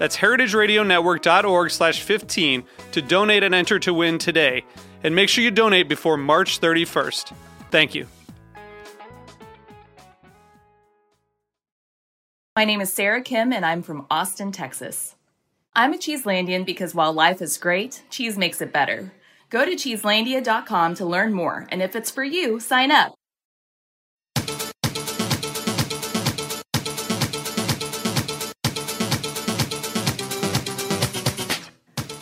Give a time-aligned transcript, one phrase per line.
[0.00, 4.64] That's heritageradionetwork.org slash 15 to donate and enter to win today.
[5.04, 7.34] And make sure you donate before March 31st.
[7.70, 8.06] Thank you.
[12.56, 15.16] My name is Sarah Kim, and I'm from Austin, Texas.
[15.76, 19.12] I'm a Cheeselandian because while life is great, cheese makes it better.
[19.50, 23.19] Go to cheeselandia.com to learn more, and if it's for you, sign up.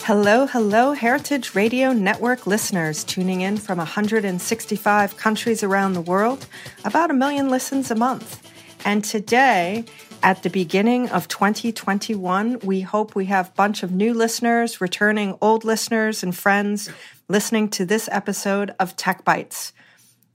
[0.08, 6.46] Hello, hello, Heritage Radio Network listeners tuning in from 165 countries around the world,
[6.86, 8.50] about a million listens a month.
[8.86, 9.84] And today,
[10.22, 15.36] at the beginning of 2021, we hope we have a bunch of new listeners, returning
[15.42, 16.88] old listeners, and friends
[17.28, 19.74] listening to this episode of Tech Bites,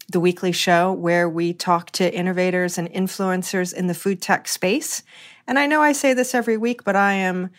[0.07, 5.01] the weekly show where we talk to innovators and influencers in the food tech space.
[5.47, 7.49] And I know I say this every week, but I am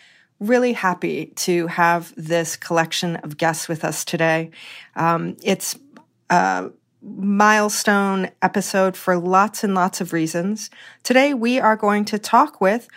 [0.41, 4.51] really happy to have this collection of guests with us today.
[4.97, 5.79] Um, it's
[6.31, 6.71] a
[7.03, 10.71] milestone episode for lots and lots of reasons.
[11.03, 12.89] Today, we are going to talk with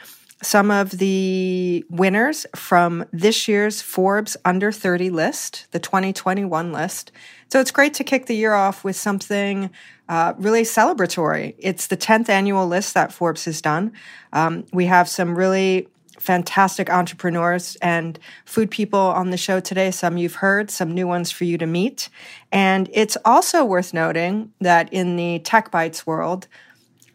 [0.42, 7.12] some of the winners from this year's Forbes Under 30 list, the 2021 list.
[7.50, 9.72] So it's great to kick the year off with something
[10.08, 11.56] uh, really celebratory.
[11.58, 13.94] It's the 10th annual list that Forbes has done.
[14.32, 15.88] Um, we have some really
[16.20, 19.92] fantastic entrepreneurs and food people on the show today.
[19.92, 22.10] Some you've heard, some new ones for you to meet.
[22.52, 26.48] And it's also worth noting that in the Tech Bites world,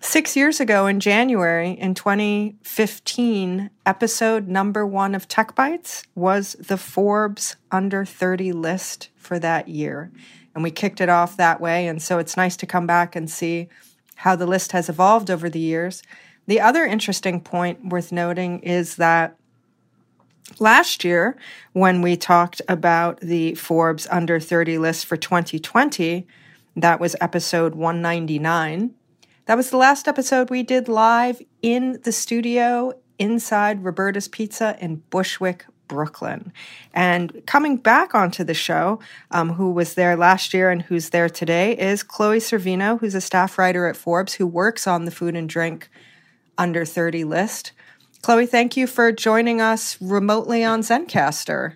[0.00, 6.76] six years ago in January in 2015, episode number one of Tech Bites was the
[6.76, 10.10] Forbes under 30 list for that year.
[10.54, 11.86] And we kicked it off that way.
[11.86, 13.68] And so it's nice to come back and see
[14.16, 16.02] how the list has evolved over the years.
[16.46, 19.36] The other interesting point worth noting is that
[20.58, 21.36] last year,
[21.72, 26.26] when we talked about the Forbes under 30 list for 2020,
[26.76, 28.94] that was episode 199.
[29.46, 34.96] That was the last episode we did live in the studio inside Roberta's Pizza in
[35.10, 36.52] Bushwick, Brooklyn.
[36.94, 38.98] And coming back onto the show,
[39.30, 43.20] um, who was there last year and who's there today, is Chloe Sorvino, who's a
[43.20, 45.88] staff writer at Forbes who works on the food and drink
[46.58, 47.72] under 30 list.
[48.22, 51.74] Chloe, thank you for joining us remotely on Zencastr.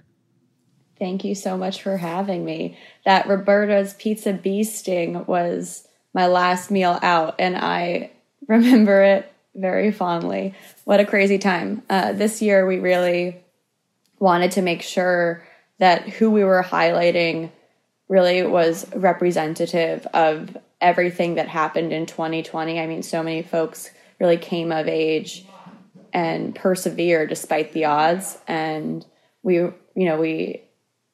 [0.99, 2.79] Thank you so much for having me.
[3.05, 8.13] That Roberta's Pizza Bee Sting was my last meal out, and I
[8.49, 10.55] remember it very fondly.
[10.85, 11.83] What a crazy time.
[11.91, 13.43] Uh, this year, we really
[14.19, 15.47] wanted to make sure
[15.79, 17.51] that who we were highlighting
[18.09, 22.81] really was representative of everything that happened in 2020.
[22.81, 25.47] I mean, so many folks really came of age
[26.13, 28.39] and persevered despite the odds.
[28.49, 29.05] And
[29.43, 30.63] we, you know, we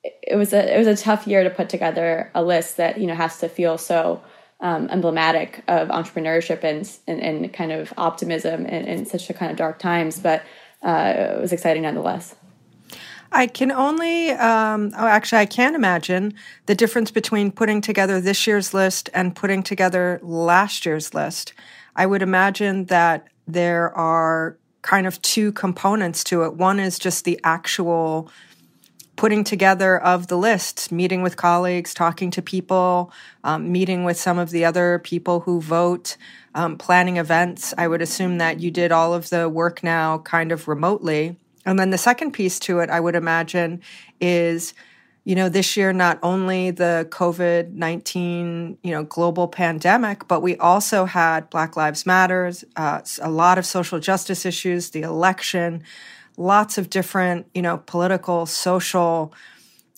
[0.04, 3.06] it was a it was a tough year to put together a list that you
[3.06, 4.22] know has to feel so
[4.62, 9.50] um, emblematic of entrepreneurship and, and, and kind of optimism in, in, such a kind
[9.50, 10.20] of dark times.
[10.20, 10.44] But
[10.84, 12.36] uh, it was exciting nonetheless.
[13.32, 16.34] I can only, um, oh, actually, I can imagine
[16.66, 21.54] the difference between putting together this year's list and putting together last year's list.
[21.96, 26.54] I would imagine that there are kind of two components to it.
[26.54, 28.30] One is just the actual
[29.16, 33.12] putting together of the list, meeting with colleagues, talking to people,
[33.44, 36.16] um, meeting with some of the other people who vote,
[36.54, 37.74] um, planning events.
[37.76, 41.36] I would assume that you did all of the work now kind of remotely.
[41.64, 43.82] And then the second piece to it, I would imagine,
[44.20, 44.74] is
[45.24, 50.56] you know, this year, not only the COVID 19, you know, global pandemic, but we
[50.56, 55.84] also had Black Lives Matters, uh, a lot of social justice issues, the election,
[56.36, 59.32] lots of different, you know, political, social,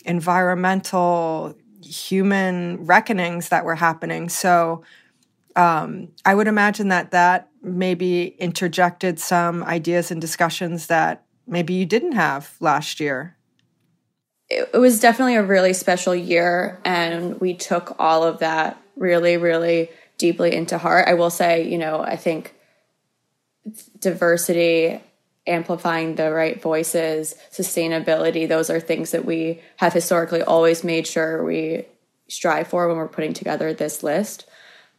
[0.05, 4.29] environmental, human reckonings that were happening.
[4.29, 4.83] So
[5.57, 11.87] um, I would imagine that that maybe interjected some ideas and discussions that maybe you
[11.87, 13.37] didn't have last year.
[14.55, 19.91] It was definitely a really special year, and we took all of that really, really
[20.19, 21.09] deeply into heart.
[21.09, 22.55] I will say, you know, I think
[23.99, 25.01] diversity,
[25.47, 31.45] amplifying the right voices, sustainability, those are things that we have historically always made sure
[31.45, 31.87] we
[32.29, 34.47] strive for when we're putting together this list.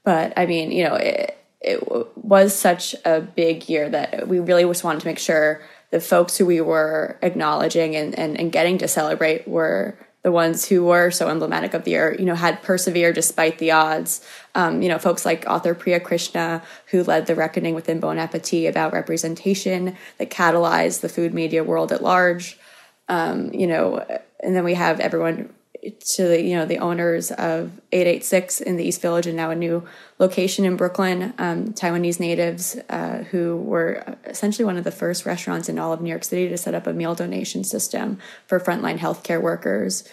[0.03, 4.63] But I mean, you know, it, it was such a big year that we really
[4.63, 5.61] just wanted to make sure
[5.95, 10.67] the folks who we were acknowledging and, and, and getting to celebrate were the ones
[10.67, 14.19] who were so emblematic of the year, you know, had persevered despite the odds.
[14.55, 18.69] Um, you know, folks like author Priya Krishna, who led the reckoning within Bon Appetit
[18.69, 22.59] about representation that catalyzed the food media world at large.
[23.07, 24.05] Um, you know,
[24.41, 25.53] and then we have everyone
[25.91, 29.55] to the you know the owners of 886 in the East Village and now a
[29.55, 29.83] new
[30.19, 35.69] location in Brooklyn, um, Taiwanese natives uh, who were essentially one of the first restaurants
[35.69, 38.97] in all of New York City to set up a meal donation system for frontline
[38.97, 40.07] healthcare workers.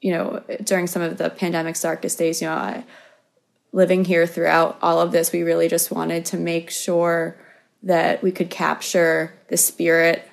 [0.00, 2.84] You know, during some of the pandemic's darkest days, you know, I,
[3.72, 7.36] living here throughout all of this, we really just wanted to make sure
[7.82, 10.28] that we could capture the spirit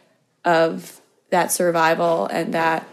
[0.46, 2.88] of that survival and that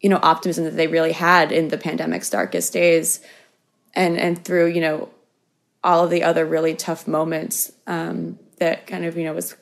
[0.00, 3.20] you know optimism that they really had in the pandemic's darkest days
[3.94, 5.08] and and through you know
[5.82, 9.56] all of the other really tough moments um, that kind of you know was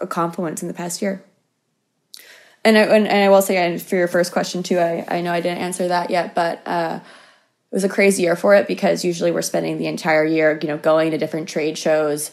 [0.00, 1.22] a confluence in the past year.
[2.64, 5.32] And I, and, and I will say for your first question too I, I know
[5.32, 9.04] I didn't answer that yet but uh, it was a crazy year for it because
[9.04, 12.30] usually we're spending the entire year you know going to different trade shows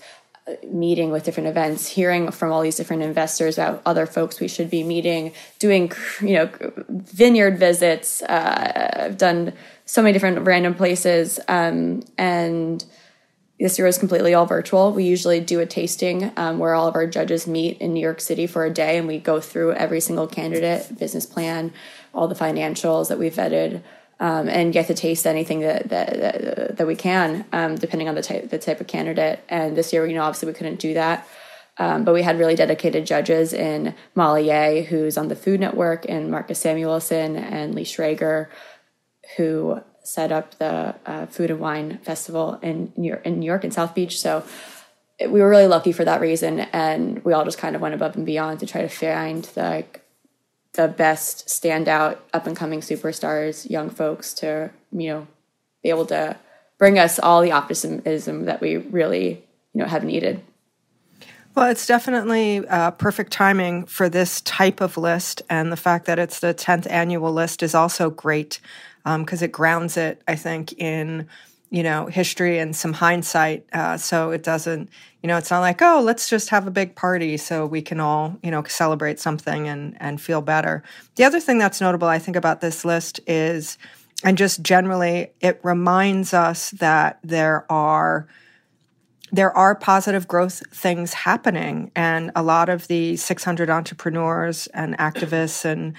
[0.68, 4.69] meeting with different events, hearing from all these different investors about other folks we should
[4.69, 5.92] be meeting, doing
[6.22, 6.50] you know
[6.90, 8.22] vineyard visits.
[8.22, 9.54] Uh, I've done
[9.86, 12.84] so many different random places, um, and
[13.60, 14.94] this year was completely all virtual.
[14.94, 18.22] We usually do a tasting um, where all of our judges meet in New York
[18.22, 21.74] City for a day, and we go through every single candidate, business plan,
[22.13, 23.81] all the financials that we vetted
[24.19, 28.16] um, and get to taste anything that that, that, that we can, um, depending on
[28.16, 29.39] the type the type of candidate.
[29.50, 31.27] And this year, you know, obviously we couldn't do that.
[31.77, 36.06] Um, but we had really dedicated judges in Molly Yeh, who's on the Food Network,
[36.10, 38.48] and Marcus Samuelsson and Lee Schrager,
[39.38, 43.63] who set up the uh, Food and Wine Festival in New York, in New York
[43.63, 44.19] in South Beach.
[44.19, 44.44] So
[45.19, 48.18] we were really lucky for that reason, and we all just kind of went above
[48.18, 50.01] and beyond to try to find the like,
[50.80, 55.28] the best standout up and coming superstars, young folks to, you know,
[55.84, 56.38] be able to
[56.78, 59.44] bring us all the optimism that we really,
[59.74, 60.42] you know, have needed.
[61.54, 66.18] Well, it's definitely uh, perfect timing for this type of list, and the fact that
[66.18, 68.62] it's the 10th annual list is also great
[69.04, 71.28] because um, it grounds it, I think, in
[71.69, 74.89] you know history and some hindsight uh, so it doesn't
[75.21, 78.00] you know it's not like oh let's just have a big party so we can
[78.00, 80.83] all you know celebrate something and and feel better.
[81.16, 83.77] The other thing that's notable i think about this list is
[84.24, 88.27] and just generally it reminds us that there are
[89.31, 95.66] there are positive growth things happening and a lot of the 600 entrepreneurs and activists
[95.66, 95.94] and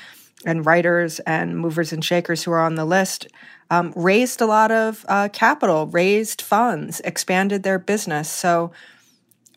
[0.47, 3.29] and writers and movers and shakers who are on the list
[3.71, 8.29] um, raised a lot of uh, capital, raised funds, expanded their business.
[8.29, 8.73] So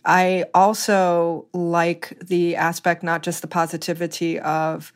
[0.06, 4.94] I also like the aspect, not just the positivity of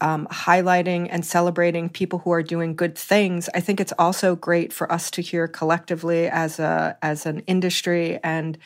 [0.00, 3.48] um, highlighting and celebrating people who are doing good things.
[3.54, 8.18] I think it's also great for us to hear collectively as a as an industry
[8.22, 8.58] and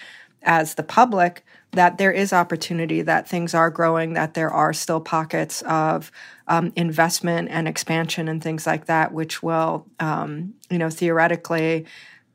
[0.42, 5.00] as the public that there is opportunity, that things are growing, that there are still
[5.00, 6.10] pockets of
[6.48, 11.86] um, investment and expansion and things like that, which will, um, you know, theoretically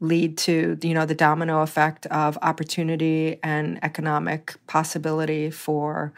[0.03, 6.13] lead to you know the domino effect of opportunity and economic possibility for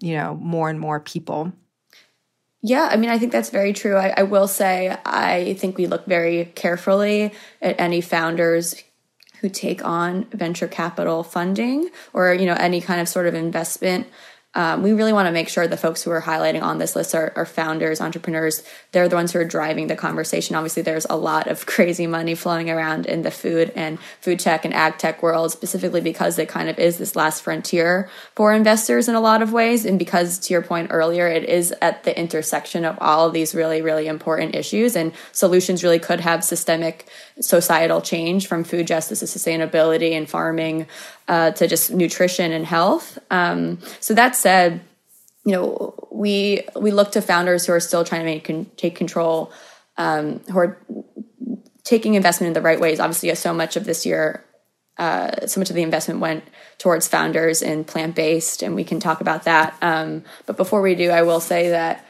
[0.00, 1.52] you know more and more people.
[2.60, 3.96] Yeah, I mean, I think that's very true.
[3.96, 8.74] I, I will say, I think we look very carefully at any founders
[9.40, 14.08] who take on venture capital funding or you know any kind of sort of investment
[14.54, 17.14] um, we really want to make sure the folks who are highlighting on this list
[17.14, 18.62] are, are, founders, entrepreneurs.
[18.92, 20.56] They're the ones who are driving the conversation.
[20.56, 24.64] Obviously, there's a lot of crazy money flowing around in the food and food tech
[24.64, 29.06] and ag tech world, specifically because it kind of is this last frontier for investors
[29.06, 29.84] in a lot of ways.
[29.84, 33.54] And because, to your point earlier, it is at the intersection of all of these
[33.54, 34.96] really, really important issues.
[34.96, 37.06] And solutions really could have systemic
[37.38, 40.86] societal change from food justice to sustainability and farming
[41.28, 43.18] uh, to just nutrition and health.
[43.30, 44.80] Um, so that said,
[45.44, 49.52] you know, we we look to founders who are still trying to make take control
[49.96, 50.78] um, who are
[51.84, 53.00] taking investment in the right ways.
[53.00, 54.44] Obviously, so much of this year,
[54.98, 56.44] uh, so much of the investment went
[56.78, 59.74] towards founders in plant based, and we can talk about that.
[59.80, 62.04] Um, but before we do, I will say that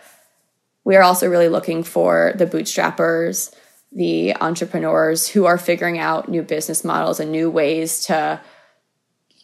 [0.84, 3.54] we are also really looking for the bootstrappers,
[3.92, 8.40] the entrepreneurs who are figuring out new business models and new ways to,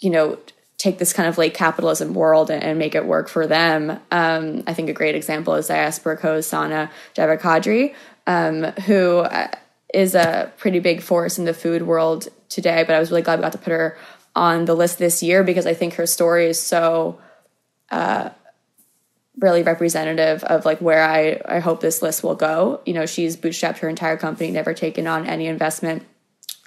[0.05, 0.39] you know,
[0.77, 3.99] take this kind of late capitalism world and, and make it work for them.
[4.11, 7.95] Um, I think a great example is Diaspora Co.'s Sana Javeri Kadri,
[8.27, 9.49] um, who uh,
[9.95, 12.85] a pretty big force in the food world today.
[12.87, 13.97] But I was really glad we got to put her
[14.37, 17.19] on the list this year because I think her story is so
[17.91, 18.31] uh,
[19.39, 22.81] really representative of like where I, I hope this list will go.
[22.85, 26.05] You know, she's bootstrapped her entire company, never taken on any investment.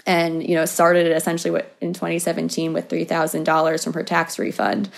[0.08, 4.90] And, you know, started essentially in 2017 with $3,000 from her tax refund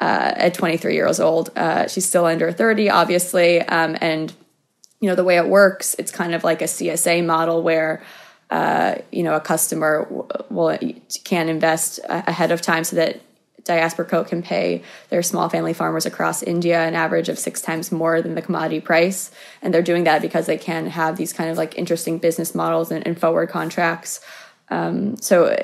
[0.00, 1.50] uh, at 23 years old.
[1.56, 3.60] Uh, she's still under 30, obviously.
[3.62, 4.32] Um, and
[5.00, 8.02] you know the way it works it's kind of like a csa model where
[8.50, 10.06] uh, you know a customer
[10.50, 10.76] will
[11.24, 13.20] can invest ahead of time so that
[13.64, 17.92] diaspora co can pay their small family farmers across india an average of six times
[17.92, 19.30] more than the commodity price
[19.62, 22.90] and they're doing that because they can have these kind of like interesting business models
[22.90, 24.20] and, and forward contracts
[24.70, 25.54] um, so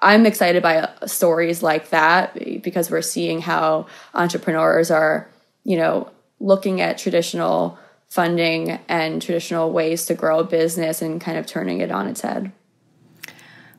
[0.00, 5.28] i'm excited by stories like that because we're seeing how entrepreneurs are
[5.64, 6.10] you know
[6.40, 7.78] looking at traditional
[8.12, 12.20] funding and traditional ways to grow a business and kind of turning it on its
[12.20, 12.52] head.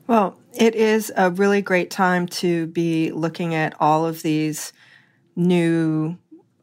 [0.08, 4.74] Well, it is a really great time to be looking at all of these
[5.36, 6.18] new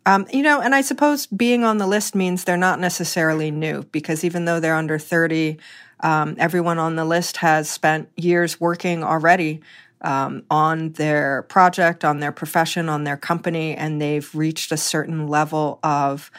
[0.07, 3.85] um, you know, and I suppose being on the list means they're not necessarily new
[3.93, 5.59] because even though they're under 30,
[6.03, 9.61] um, everyone on the list has spent years working already
[10.03, 15.29] um, on their project, on their profession, on their company, and they've reached a certain
[15.29, 16.31] level of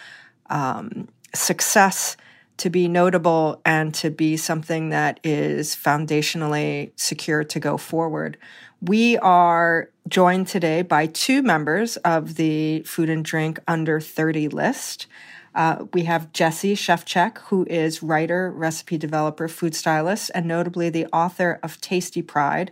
[0.50, 2.18] um, success
[2.58, 8.38] to be notable and to be something that is foundationally secure to go forward.
[8.82, 15.08] We are joined today by two members of the Food and Drink Under 30 list.
[15.54, 21.08] Uh, we have Jesse Szewczyk, who is writer, recipe developer, food stylist, and notably the
[21.08, 22.72] author of Tasty Pride.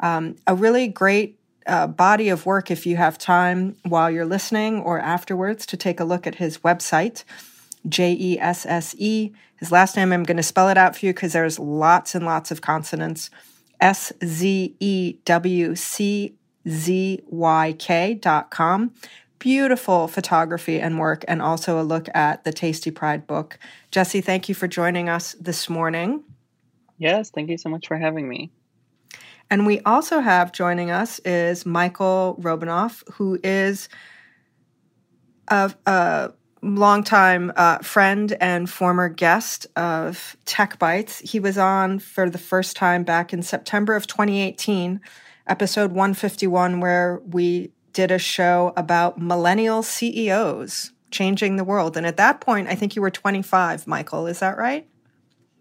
[0.00, 4.80] Um, a really great uh, body of work if you have time while you're listening
[4.80, 7.24] or afterwards to take a look at his website.
[7.88, 9.32] J E S S E.
[9.56, 12.24] His last name, I'm going to spell it out for you because there's lots and
[12.24, 13.30] lots of consonants.
[13.80, 16.34] S Z E W C
[16.68, 18.92] Z Y K dot com.
[19.42, 23.58] Beautiful photography and work, and also a look at the Tasty Pride book.
[23.90, 26.22] Jesse, thank you for joining us this morning.
[26.96, 28.52] Yes, thank you so much for having me.
[29.50, 33.88] And we also have joining us is Michael Robinov, who is
[35.48, 36.30] a, a
[36.62, 41.18] longtime uh, friend and former guest of Tech Bites.
[41.18, 45.00] He was on for the first time back in September of 2018,
[45.48, 51.96] episode 151, where we did a show about millennial CEOs changing the world.
[51.96, 54.26] And at that point, I think you were 25, Michael.
[54.26, 54.86] Is that right?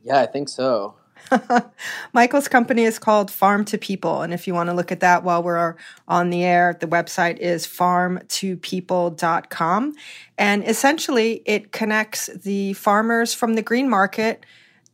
[0.03, 0.95] Yeah, I think so.
[2.13, 4.21] Michael's company is called Farm to People.
[4.21, 5.75] And if you want to look at that while we're
[6.07, 9.93] on the air, the website is farmtopeople.com.
[10.37, 14.45] And essentially, it connects the farmers from the green market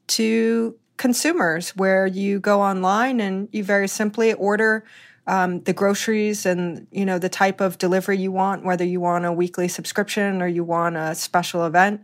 [0.08, 4.84] to consumers, where you go online and you very simply order.
[5.29, 9.25] Um, the groceries and you know the type of delivery you want whether you want
[9.25, 12.01] a weekly subscription or you want a special event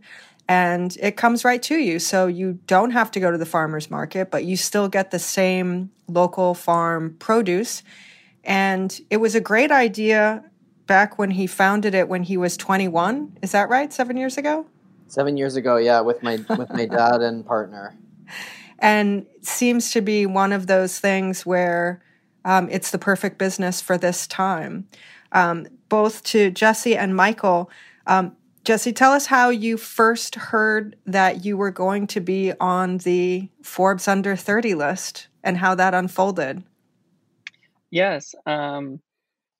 [0.48, 1.98] and it comes right to you.
[1.98, 5.18] So you don't have to go to the farmer's market, but you still get the
[5.18, 7.82] same local farm produce.
[8.42, 10.44] And it was a great idea
[10.86, 13.38] back when he founded it when he was 21.
[13.42, 13.90] Is that right?
[13.92, 14.66] 7 years ago?
[15.08, 17.96] 7 years ago, yeah, with my with my dad and partner.
[18.78, 22.02] And seems to be one of those things where
[22.44, 24.88] um, it's the perfect business for this time.
[25.32, 27.70] Um, both to Jesse and Michael,
[28.06, 32.96] um, Jesse, tell us how you first heard that you were going to be on
[32.98, 36.62] the Forbes Under 30 list and how that unfolded.
[37.90, 38.34] Yes.
[38.46, 39.00] Um,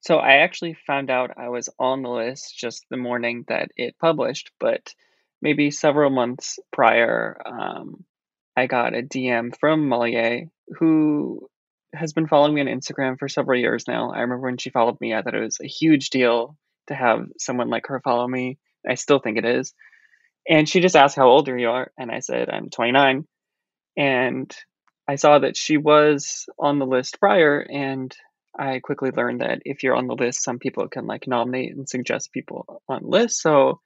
[0.00, 3.98] so I actually found out I was on the list just the morning that it
[3.98, 4.94] published, but
[5.42, 8.04] maybe several months prior, um,
[8.56, 10.44] I got a DM from Molly Yeh,
[10.78, 11.46] who
[11.94, 14.10] has been following me on Instagram for several years now.
[14.10, 16.56] I remember when she followed me, I thought it was a huge deal
[16.88, 18.58] to have someone like her follow me.
[18.88, 19.74] I still think it is.
[20.48, 23.26] And she just asked how old you are, and I said I'm 29.
[23.96, 24.56] And
[25.08, 28.14] I saw that she was on the list prior, and
[28.58, 31.88] I quickly learned that if you're on the list, some people can like nominate and
[31.88, 33.42] suggest people on lists.
[33.42, 33.80] So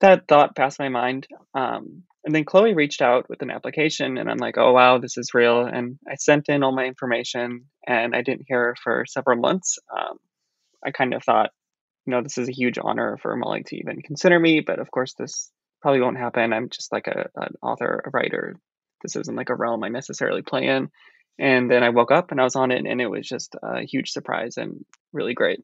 [0.00, 1.26] that thought passed my mind.
[1.54, 5.16] Um, and then Chloe reached out with an application, and I'm like, oh, wow, this
[5.16, 5.64] is real.
[5.64, 9.78] And I sent in all my information, and I didn't hear for several months.
[9.96, 10.18] Um,
[10.84, 11.50] I kind of thought,
[12.06, 14.90] you know, this is a huge honor for Molly to even consider me, but of
[14.90, 16.52] course, this probably won't happen.
[16.52, 18.56] I'm just like a, an author, a writer.
[19.02, 20.90] This isn't like a realm I necessarily play in.
[21.38, 23.82] And then I woke up and I was on it, and it was just a
[23.82, 25.60] huge surprise and really great.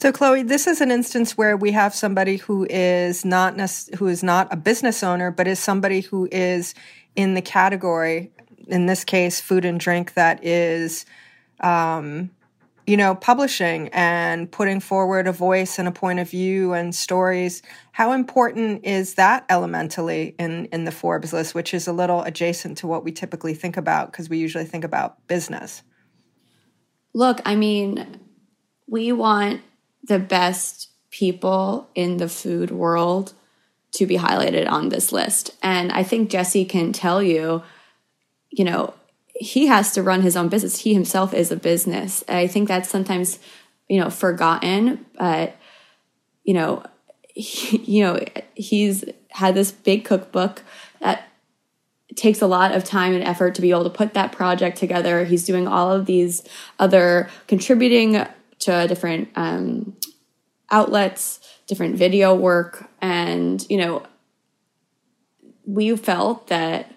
[0.00, 3.58] So, Chloe, this is an instance where we have somebody who is not
[3.96, 6.74] who is not a business owner, but is somebody who is
[7.16, 8.30] in the category,
[8.68, 11.04] in this case, food and drink, that is,
[11.58, 12.30] um,
[12.86, 17.60] you know, publishing and putting forward a voice and a point of view and stories.
[17.90, 22.78] How important is that elementally in in the Forbes list, which is a little adjacent
[22.78, 25.82] to what we typically think about because we usually think about business?
[27.14, 28.20] Look, I mean,
[28.86, 29.62] we want
[30.02, 33.32] the best people in the food world
[33.92, 35.50] to be highlighted on this list.
[35.62, 37.62] And I think Jesse can tell you,
[38.50, 38.94] you know,
[39.34, 40.80] he has to run his own business.
[40.80, 42.24] He himself is a business.
[42.28, 43.38] I think that's sometimes,
[43.88, 45.56] you know, forgotten, but
[46.44, 46.82] you know,
[47.28, 48.20] he, you know,
[48.54, 50.62] he's had this big cookbook
[51.00, 51.28] that
[52.16, 55.24] takes a lot of time and effort to be able to put that project together.
[55.24, 56.42] He's doing all of these
[56.78, 58.26] other contributing
[58.60, 59.96] to different um,
[60.70, 64.02] outlets, different video work, and you know,
[65.64, 66.94] we felt that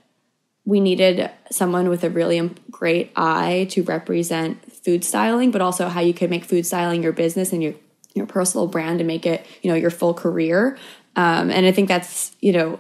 [0.66, 6.02] we needed someone with a really great eye to represent food styling, but also how
[6.02, 7.74] you could make food styling your business and your
[8.14, 10.78] your personal brand and make it you know your full career.
[11.16, 12.80] Um, and I think that's you know,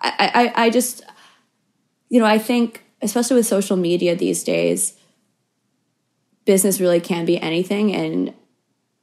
[0.00, 1.02] I, I I just
[2.08, 4.96] you know I think especially with social media these days
[6.46, 7.94] business really can be anything.
[7.94, 8.32] And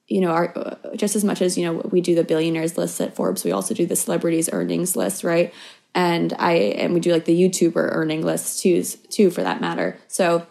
[0.07, 3.15] you know our just as much as you know we do the billionaires list at
[3.15, 5.53] forbes we also do the celebrities earnings list right?
[5.95, 9.97] And i and we do like the youtuber earning lists too too for that matter.
[10.07, 10.45] So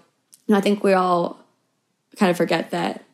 [0.50, 1.38] i think we all
[2.16, 3.04] kind of forget that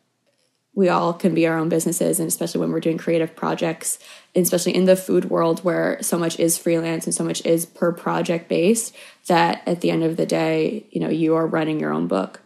[0.74, 3.98] we all can be our own businesses and especially when we're doing creative projects
[4.34, 7.92] especially in the food world where so much is freelance and so much is per
[7.92, 8.94] project based
[9.26, 12.40] that at the end of the day you know you are running your own book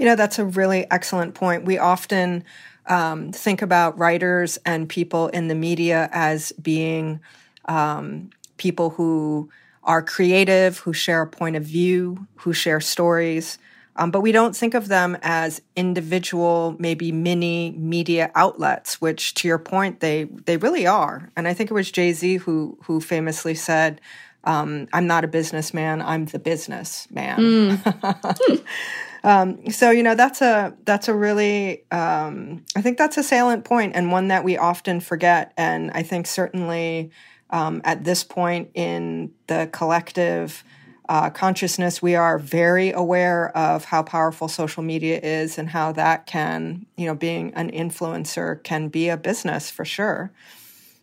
[0.00, 1.66] you know, that's a really excellent point.
[1.66, 2.42] We often
[2.86, 7.20] um, think about writers and people in the media as being
[7.66, 9.50] um, people who
[9.84, 13.58] are creative, who share a point of view, who share stories.
[13.96, 19.48] Um, but we don't think of them as individual, maybe mini media outlets, which, to
[19.48, 21.28] your point, they they really are.
[21.36, 24.00] And I think it was Jay Z who who famously said,
[24.44, 26.00] um, "I'm not a businessman.
[26.00, 28.62] I'm the businessman." Mm.
[29.22, 33.64] Um, so you know that's a that's a really um, I think that's a salient
[33.64, 35.52] point and one that we often forget.
[35.56, 37.10] And I think certainly
[37.50, 40.64] um, at this point in the collective
[41.08, 46.26] uh, consciousness, we are very aware of how powerful social media is and how that
[46.26, 50.30] can you know being an influencer can be a business for sure.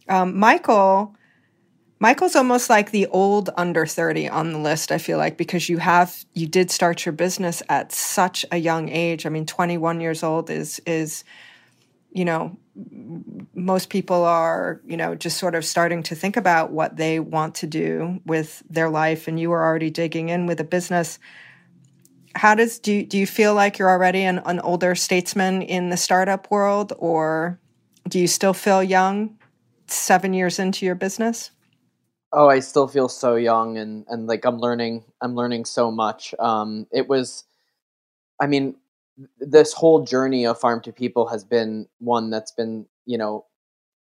[0.09, 1.15] Um, Michael
[1.99, 5.79] Michael's almost like the old under 30 on the list, I feel like, because you
[5.79, 9.25] have you did start your business at such a young age.
[9.25, 11.23] I mean, 21 years old is is
[12.11, 12.57] you know,
[13.53, 17.53] most people are, you know, just sort of starting to think about what they want
[17.55, 21.19] to do with their life and you are already digging in with a business.
[22.33, 25.89] How does do you, do you feel like you're already an, an older statesman in
[25.89, 27.59] the startup world or
[28.07, 29.37] do you still feel young
[29.87, 31.51] 7 years into your business?
[32.33, 36.33] Oh i still feel so young and and like i'm learning i'm learning so much.
[36.39, 37.45] Um it was
[38.41, 38.75] i mean
[39.39, 43.45] this whole journey of farm to people has been one that's been you know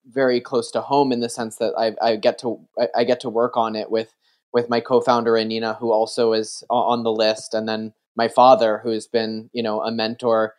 [0.08, 3.20] very close to home in the sense that i, I get to I, I get
[3.22, 4.14] to work on it with
[4.54, 9.08] with my co-founder Anina, who also is on the list, and then my father, who's
[9.08, 10.56] been you know a mentor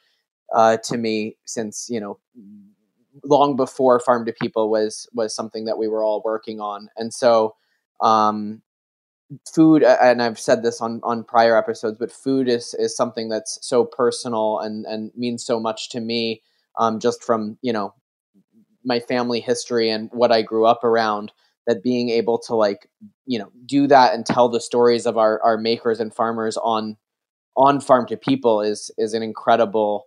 [0.54, 2.18] uh, to me since you know
[3.22, 6.88] long before farm to people was was something that we were all working on.
[6.96, 7.54] And so
[8.00, 8.62] um,
[9.52, 13.58] food and i've said this on on prior episodes but food is is something that's
[13.62, 16.42] so personal and and means so much to me
[16.78, 17.94] um, just from you know
[18.84, 21.32] my family history and what i grew up around
[21.66, 22.88] that being able to like
[23.26, 26.96] you know do that and tell the stories of our our makers and farmers on
[27.56, 30.06] on farm to people is is an incredible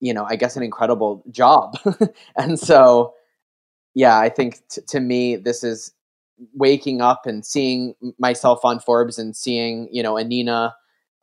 [0.00, 1.78] you know, I guess an incredible job.
[2.36, 3.14] and so,
[3.94, 5.92] yeah, I think t- to me, this is
[6.54, 10.74] waking up and seeing myself on Forbes and seeing, you know, Anina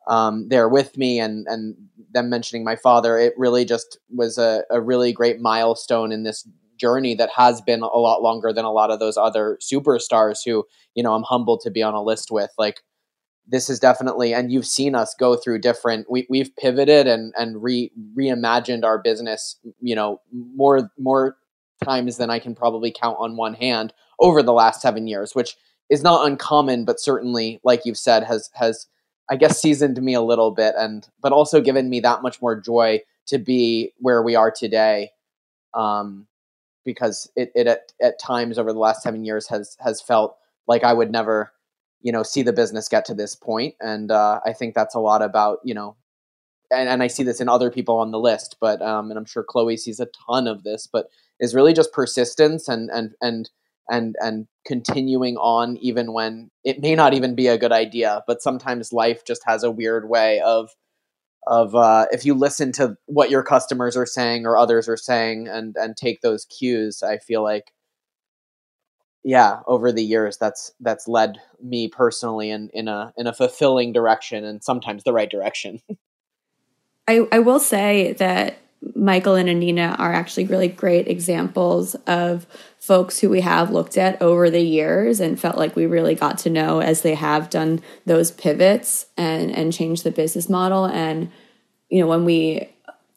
[0.07, 1.75] um, there with me and, and
[2.13, 3.17] them mentioning my father.
[3.17, 6.47] It really just was a, a really great milestone in this
[6.81, 10.65] journey that has been a lot longer than a lot of those other superstars who
[10.95, 12.81] you know i'm humbled to be on a list with like
[13.47, 17.61] this is definitely and you've seen us go through different we, we've pivoted and and
[17.61, 21.37] re reimagined our business you know more more
[21.83, 25.57] times than i can probably count on one hand over the last seven years which
[25.89, 28.87] is not uncommon but certainly like you've said has has
[29.29, 32.59] i guess seasoned me a little bit and but also given me that much more
[32.59, 35.09] joy to be where we are today
[35.73, 36.27] um
[36.83, 40.83] because it, it at, at times over the last seven years has has felt like
[40.83, 41.51] i would never
[42.01, 43.75] you know see the business get to this point.
[43.81, 45.95] And uh, i think that's a lot about you know
[46.71, 49.25] and, and i see this in other people on the list but um, and i'm
[49.25, 51.07] sure chloe sees a ton of this but
[51.39, 53.49] is really just persistence and and and
[53.89, 58.41] and and continuing on even when it may not even be a good idea but
[58.41, 60.69] sometimes life just has a weird way of
[61.47, 65.47] of uh, if you listen to what your customers are saying or others are saying
[65.47, 67.71] and and take those cues i feel like
[69.23, 73.93] yeah, over the years, that's that's led me personally in in a in a fulfilling
[73.93, 75.81] direction, and sometimes the right direction.
[77.07, 78.57] I I will say that
[78.95, 82.47] Michael and Anina are actually really great examples of
[82.79, 86.39] folks who we have looked at over the years and felt like we really got
[86.39, 91.31] to know as they have done those pivots and and changed the business model and
[91.89, 92.67] you know when we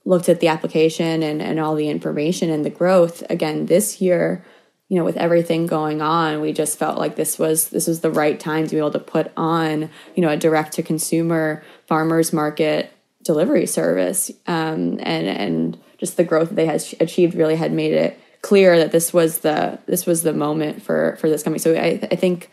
[0.05, 4.45] looked at the application and, and all the information and the growth again this year
[4.95, 8.11] you know with everything going on we just felt like this was this was the
[8.11, 12.33] right time to be able to put on you know a direct to consumer farmers
[12.33, 14.31] market delivery service.
[14.47, 18.79] Um, and and just the growth that they had achieved really had made it clear
[18.79, 21.59] that this was the this was the moment for for this company.
[21.59, 22.51] So i, I think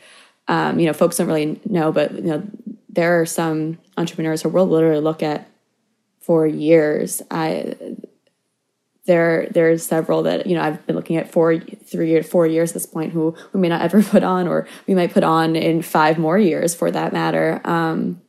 [0.47, 2.43] um, you know folks don't really know but you know
[2.89, 5.47] there are some entrepreneurs who will literally look at
[6.19, 7.21] for years.
[7.29, 7.75] I
[9.05, 12.71] there there's several that you know I've been looking at for three or four years
[12.71, 15.55] at this point who we may not ever put on or we might put on
[15.55, 17.61] in five more years for that matter.
[17.63, 18.21] Um,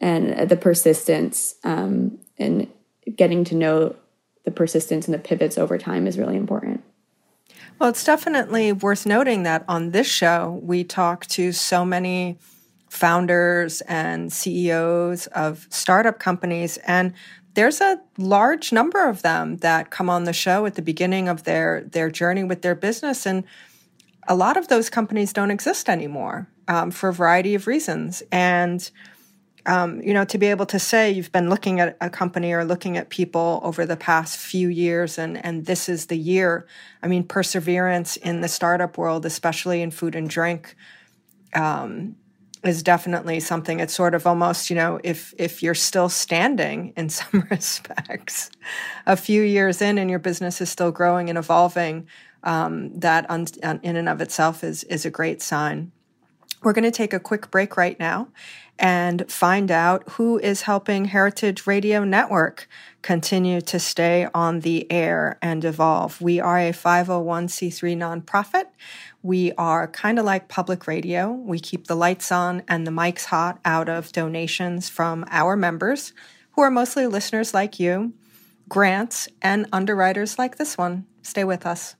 [0.00, 2.68] and the persistence um, and
[3.16, 3.96] getting to know
[4.44, 6.84] the persistence and the pivots over time is really important.
[7.78, 12.38] Well it's definitely worth noting that on this show we talk to so many
[12.90, 17.12] founders and CEOs of startup companies and
[17.54, 21.44] there's a large number of them that come on the show at the beginning of
[21.44, 23.44] their their journey with their business and
[24.28, 28.22] a lot of those companies don't exist anymore um, for a variety of reasons.
[28.32, 28.90] And
[29.66, 32.66] um, you know to be able to say you've been looking at a company or
[32.66, 36.66] looking at people over the past few years and and this is the year
[37.02, 40.76] i mean perseverance in the startup world especially in food and drink
[41.54, 42.14] um,
[42.64, 47.08] is definitely something it's sort of almost you know if if you're still standing in
[47.08, 48.50] some respects
[49.06, 52.06] a few years in and your business is still growing and evolving
[52.42, 53.46] um, that un,
[53.82, 55.92] in and of itself is is a great sign
[56.62, 58.28] we're going to take a quick break right now
[58.78, 62.68] and find out who is helping Heritage Radio Network
[63.02, 66.20] continue to stay on the air and evolve.
[66.20, 68.64] We are a 501c3 nonprofit.
[69.24, 71.32] We are kind of like public radio.
[71.32, 76.12] We keep the lights on and the mics hot out of donations from our members,
[76.50, 78.12] who are mostly listeners like you,
[78.68, 81.06] grants, and underwriters like this one.
[81.22, 81.96] Stay with us.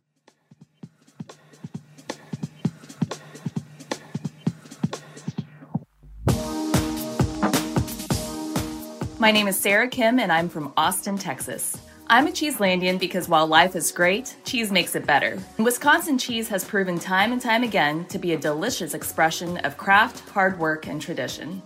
[9.18, 11.78] My name is Sarah Kim, and I'm from Austin, Texas.
[12.06, 15.38] I'm a Cheeselandian because while life is great, cheese makes it better.
[15.56, 20.28] Wisconsin cheese has proven time and time again to be a delicious expression of craft,
[20.28, 21.62] hard work, and tradition.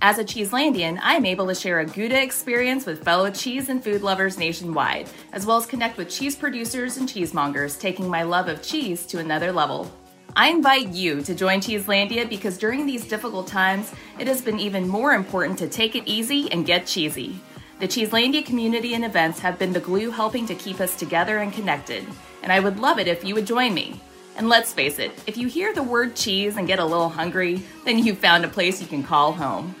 [0.00, 3.84] As a Cheeselandian, I am able to share a Gouda experience with fellow cheese and
[3.84, 8.48] food lovers nationwide, as well as connect with cheese producers and cheesemongers, taking my love
[8.48, 9.92] of cheese to another level.
[10.34, 14.88] I invite you to join Cheeselandia because during these difficult times, it has been even
[14.88, 17.40] more important to take it easy and get cheesy.
[17.78, 21.52] The Cheeselandia community and events have been the glue helping to keep us together and
[21.52, 22.04] connected,
[22.42, 24.00] and I would love it if you would join me.
[24.36, 27.62] And let's face it, if you hear the word cheese and get a little hungry,
[27.84, 29.76] then you've found a place you can call home.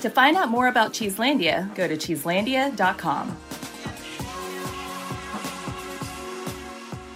[0.00, 3.36] To find out more about Cheeselandia, go to cheeselandia.com.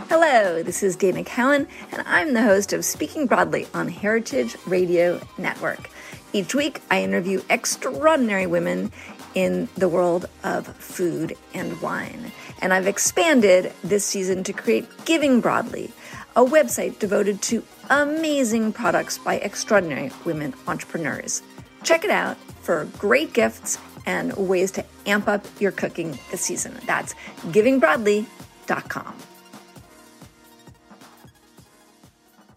[0.09, 5.21] Hello, this is Dana Cowan, and I'm the host of Speaking Broadly on Heritage Radio
[5.39, 5.91] Network.
[6.33, 8.93] Each week, I interview extraordinary women
[9.35, 12.33] in the world of food and wine.
[12.61, 15.91] And I've expanded this season to create Giving Broadly,
[16.37, 21.43] a website devoted to amazing products by extraordinary women entrepreneurs.
[21.83, 26.77] Check it out for great gifts and ways to amp up your cooking this season.
[26.87, 27.15] That's
[27.47, 29.17] givingbroadly.com.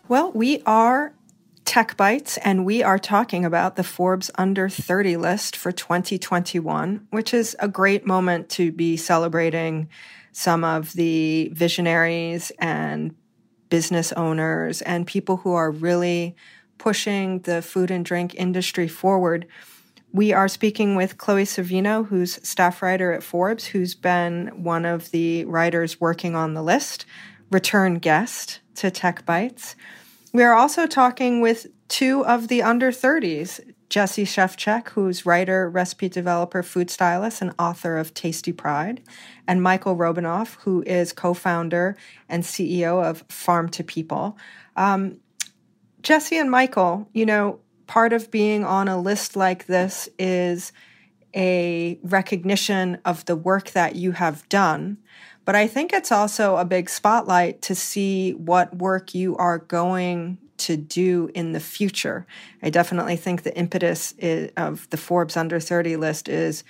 [0.07, 1.13] Well, we are
[1.71, 7.34] Tech Bites, and we are talking about the Forbes Under 30 list for 2021, which
[7.34, 9.88] is a great moment to be celebrating
[10.34, 13.15] some of the visionaries and
[13.69, 16.36] business owners and people who are really
[16.77, 19.47] pushing the food and drink industry forward.
[20.12, 25.10] We are speaking with Chloe Sorvino, who's staff writer at Forbes, who's been one of
[25.12, 27.05] the writers working on the list,
[27.49, 29.77] return guest to Tech Bites.
[30.34, 36.08] We are also talking with two of the under 30s, Jesse Szewczyk, who's writer, recipe
[36.08, 39.02] developer, food stylist, and author of Tasty Pride,
[39.46, 41.98] and Michael Robinov, who is co founder
[42.30, 44.38] and CEO of Farm to People.
[44.78, 45.17] Um,
[46.02, 50.72] Jesse and Michael, you know, part of being on a list like this is
[51.36, 54.98] a recognition of the work that you have done.
[55.45, 60.38] But I think it's also a big spotlight to see what work you are going
[60.58, 62.27] to do in the future.
[62.62, 66.63] I definitely think the impetus is, of the Forbes under 30 list is,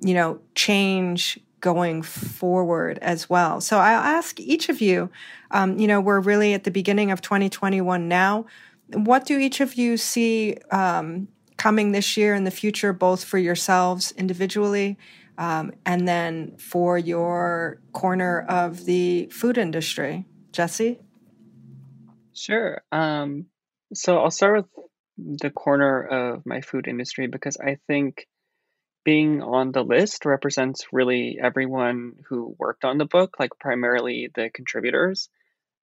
[0.00, 3.60] you know, change going forward as well.
[3.60, 5.10] So I'll ask each of you,
[5.50, 8.46] um, you know, we're really at the beginning of 2021 now.
[8.92, 13.38] What do each of you see um, coming this year in the future, both for
[13.38, 14.96] yourselves individually
[15.38, 20.26] um, and then for your corner of the food industry.
[20.50, 20.98] Jesse?
[22.34, 22.82] Sure.
[22.90, 23.46] Um,
[23.94, 24.66] so I'll start
[25.16, 28.26] with the corner of my food industry because I think
[29.04, 34.50] being on the list represents really everyone who worked on the book, like primarily the
[34.52, 35.28] contributors.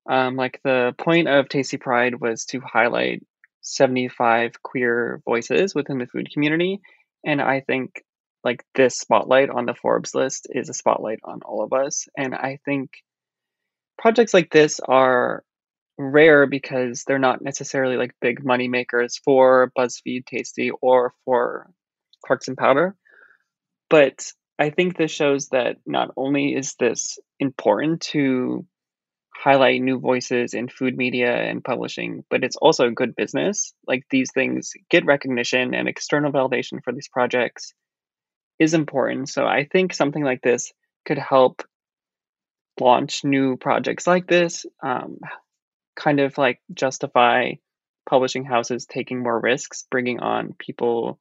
[0.07, 3.25] Um, like the point of Tasty Pride was to highlight
[3.61, 6.81] 75 queer voices within the food community.
[7.25, 8.03] And I think
[8.45, 12.07] like this spotlight on the Forbes list is a spotlight on all of us.
[12.15, 12.91] And I think
[13.97, 15.43] projects like this are
[15.97, 21.71] rare because they're not necessarily like big money makers for BuzzFeed Tasty or for
[22.23, 22.95] Clarkson Potter.
[23.89, 28.65] But I think this shows that not only is this important to
[29.35, 33.73] highlight new voices in food media and publishing, but it's also good business.
[33.87, 37.73] Like these things get recognition and external validation for these projects
[38.59, 39.29] is important.
[39.29, 40.71] So I think something like this
[41.05, 41.63] could help
[42.79, 45.19] launch new projects like this, um,
[45.95, 47.53] kind of like justify
[48.09, 51.19] publishing houses taking more risks, bringing on people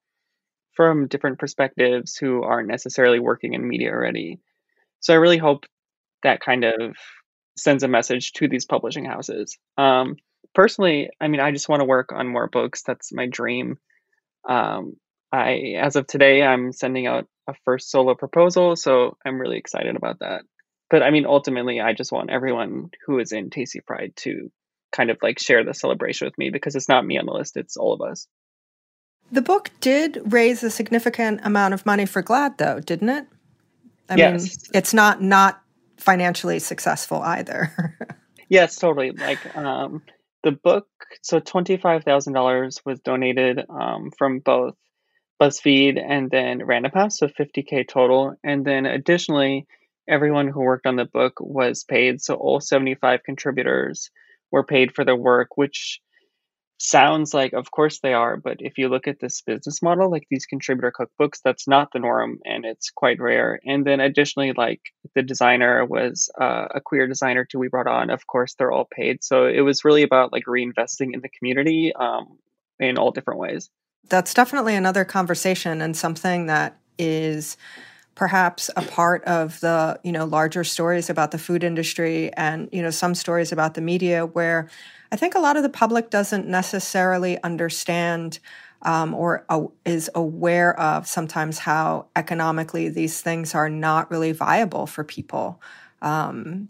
[0.72, 4.40] from different perspectives who aren't necessarily working in media already.
[5.00, 5.66] So I really hope
[6.22, 6.96] that kind of
[7.56, 9.56] sends a message to these publishing houses.
[9.78, 10.16] Um,
[10.54, 12.82] personally, I mean, I just want to work on more books.
[12.82, 13.78] That's my dream.
[14.48, 14.94] Um,
[15.34, 19.96] I, as of today, I'm sending out a first solo proposal, so I'm really excited
[19.96, 20.42] about that.
[20.90, 24.50] But I mean, ultimately, I just want everyone who is in Tasty Pride to
[24.92, 27.56] kind of like share the celebration with me because it's not me on the list;
[27.56, 28.28] it's all of us.
[29.32, 33.26] The book did raise a significant amount of money for GLAAD, though, didn't it?
[34.08, 34.42] I yes.
[34.42, 35.60] mean, it's not not
[35.96, 37.96] financially successful either.
[38.48, 39.10] yes, totally.
[39.10, 40.02] Like um,
[40.44, 40.86] the book,
[41.22, 44.76] so twenty five thousand dollars was donated um, from both
[45.40, 49.66] BuzzFeed and then Random House, so fifty k total, and then additionally,
[50.08, 52.20] everyone who worked on the book was paid.
[52.22, 54.10] So all seventy five contributors
[54.50, 56.00] were paid for their work, which
[56.78, 60.26] sounds like of course they are but if you look at this business model like
[60.28, 63.60] these contributor cookbooks that's not the norm and it's quite rare.
[63.64, 64.80] And then additionally like
[65.14, 68.88] the designer was uh, a queer designer too we brought on of course they're all
[68.90, 69.22] paid.
[69.22, 72.38] So it was really about like reinvesting in the community um,
[72.80, 73.70] in all different ways
[74.08, 77.56] that's definitely another conversation and something that is
[78.14, 82.80] perhaps a part of the you know larger stories about the food industry and you
[82.80, 84.68] know some stories about the media where
[85.10, 88.38] I think a lot of the public doesn't necessarily understand
[88.82, 94.86] um, or uh, is aware of sometimes how economically these things are not really viable
[94.86, 95.60] for people.
[96.02, 96.68] Um,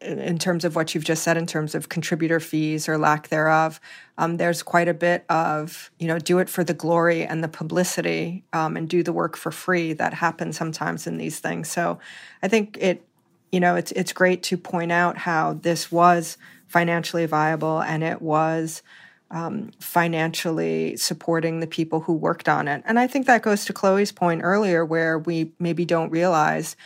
[0.00, 3.80] in terms of what you've just said, in terms of contributor fees or lack thereof,
[4.18, 7.48] um, there's quite a bit of you know do it for the glory and the
[7.48, 11.70] publicity um, and do the work for free that happens sometimes in these things.
[11.70, 11.98] So
[12.42, 13.06] I think it
[13.50, 18.20] you know it's it's great to point out how this was financially viable and it
[18.20, 18.82] was
[19.30, 22.82] um, financially supporting the people who worked on it.
[22.86, 26.76] And I think that goes to Chloe's point earlier, where we maybe don't realize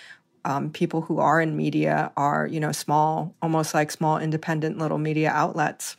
[0.45, 4.99] um, people who are in media are, you know, small, almost like small independent little
[4.99, 5.97] media outlets.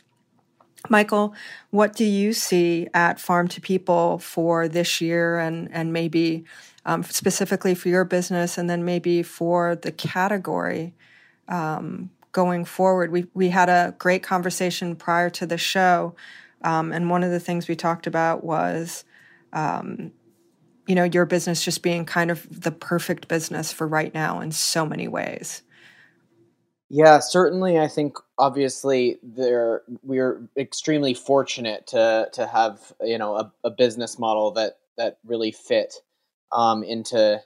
[0.89, 1.34] Michael,
[1.71, 6.45] what do you see at Farm to People for this year and, and maybe
[6.86, 10.93] um, specifically for your business and then maybe for the category
[11.47, 13.12] um, going forward.
[13.12, 16.15] We we had a great conversation prior to the show,
[16.63, 19.04] um, and one of the things we talked about was,
[19.52, 20.12] um,
[20.89, 24.52] you know, your business just being kind of the perfect business for right now in
[24.52, 25.62] so many ways.
[26.89, 27.78] Yeah, certainly.
[27.78, 34.17] I think obviously there we're extremely fortunate to to have you know a, a business
[34.17, 35.93] model that that really fit
[36.52, 37.39] um, into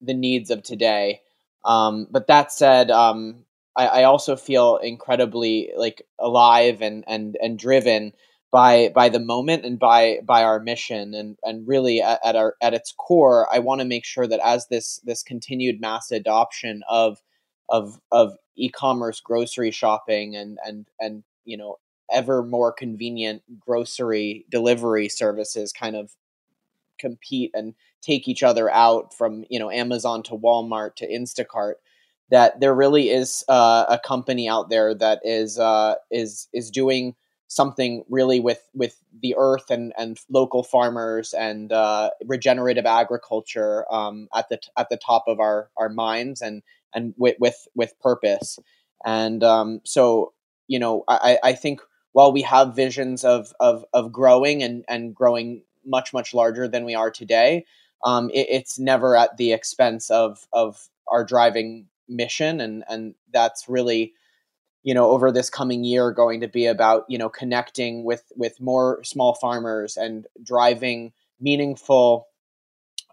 [0.00, 1.22] the needs of today.
[1.64, 7.58] Um, but that said, um, I, I, also feel incredibly like alive and and and
[7.58, 8.12] driven
[8.54, 11.12] by by the moment and by by our mission.
[11.12, 14.38] And and really at, at our at its core, I want to make sure that
[14.44, 17.20] as this this continued mass adoption of
[17.68, 21.78] of of e-commerce grocery shopping and and and you know
[22.12, 26.12] ever more convenient grocery delivery services kind of
[27.00, 31.74] compete and take each other out from you know Amazon to Walmart to Instacart
[32.30, 37.16] that there really is uh, a company out there that is uh, is is doing
[37.54, 44.28] something really with with the earth and and local farmers and uh, regenerative agriculture um,
[44.34, 46.62] at the at the top of our our minds and
[46.94, 48.58] and with with, with purpose.
[49.04, 50.32] And um, so
[50.68, 51.80] you know I, I think
[52.12, 56.84] while we have visions of of of growing and and growing much much larger than
[56.84, 57.66] we are today
[58.04, 62.60] um, it, it's never at the expense of of our driving mission.
[62.60, 64.14] And and that's really
[64.84, 68.60] you know over this coming year going to be about you know connecting with with
[68.60, 72.28] more small farmers and driving meaningful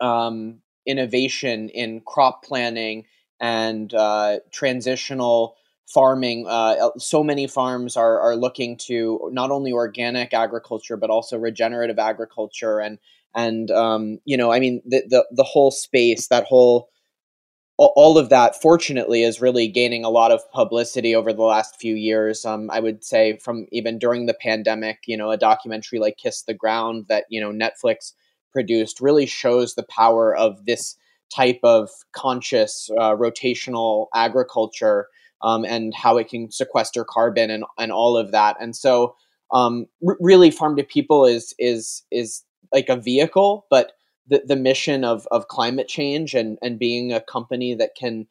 [0.02, 3.06] um, innovation in crop planning
[3.40, 5.56] and uh, transitional
[5.88, 6.46] farming.
[6.48, 12.00] Uh, so many farms are, are looking to not only organic agriculture but also regenerative
[12.00, 13.00] agriculture and
[13.34, 16.90] and um, you know, I mean, the, the the whole space, that whole
[17.96, 21.96] all of that fortunately is really gaining a lot of publicity over the last few
[21.96, 22.46] years.
[22.46, 26.44] Um, i would say from even during the pandemic you know a documentary like kiss
[26.44, 28.14] the ground that you know netflix
[28.52, 30.96] produced really shows the power of this
[31.34, 35.08] type of conscious uh, rotational agriculture
[35.42, 38.58] um, and how it can sequester carbon and, and all of that.
[38.60, 39.16] And so
[39.52, 43.94] um, r- really farm to people is is is like a vehicle, but
[44.32, 48.26] the, the mission of, of climate change and, and being a company that can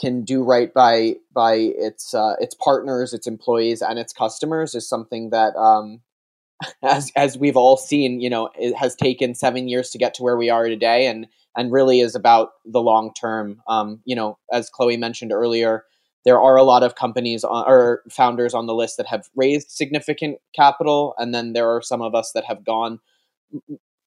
[0.00, 4.88] can do right by by its uh, its partners, its employees, and its customers is
[4.88, 6.00] something that, um,
[6.82, 10.22] as as we've all seen, you know, it has taken seven years to get to
[10.22, 13.60] where we are today, and and really is about the long term.
[13.68, 15.84] Um, you know, as Chloe mentioned earlier,
[16.24, 19.70] there are a lot of companies on, or founders on the list that have raised
[19.70, 23.00] significant capital, and then there are some of us that have gone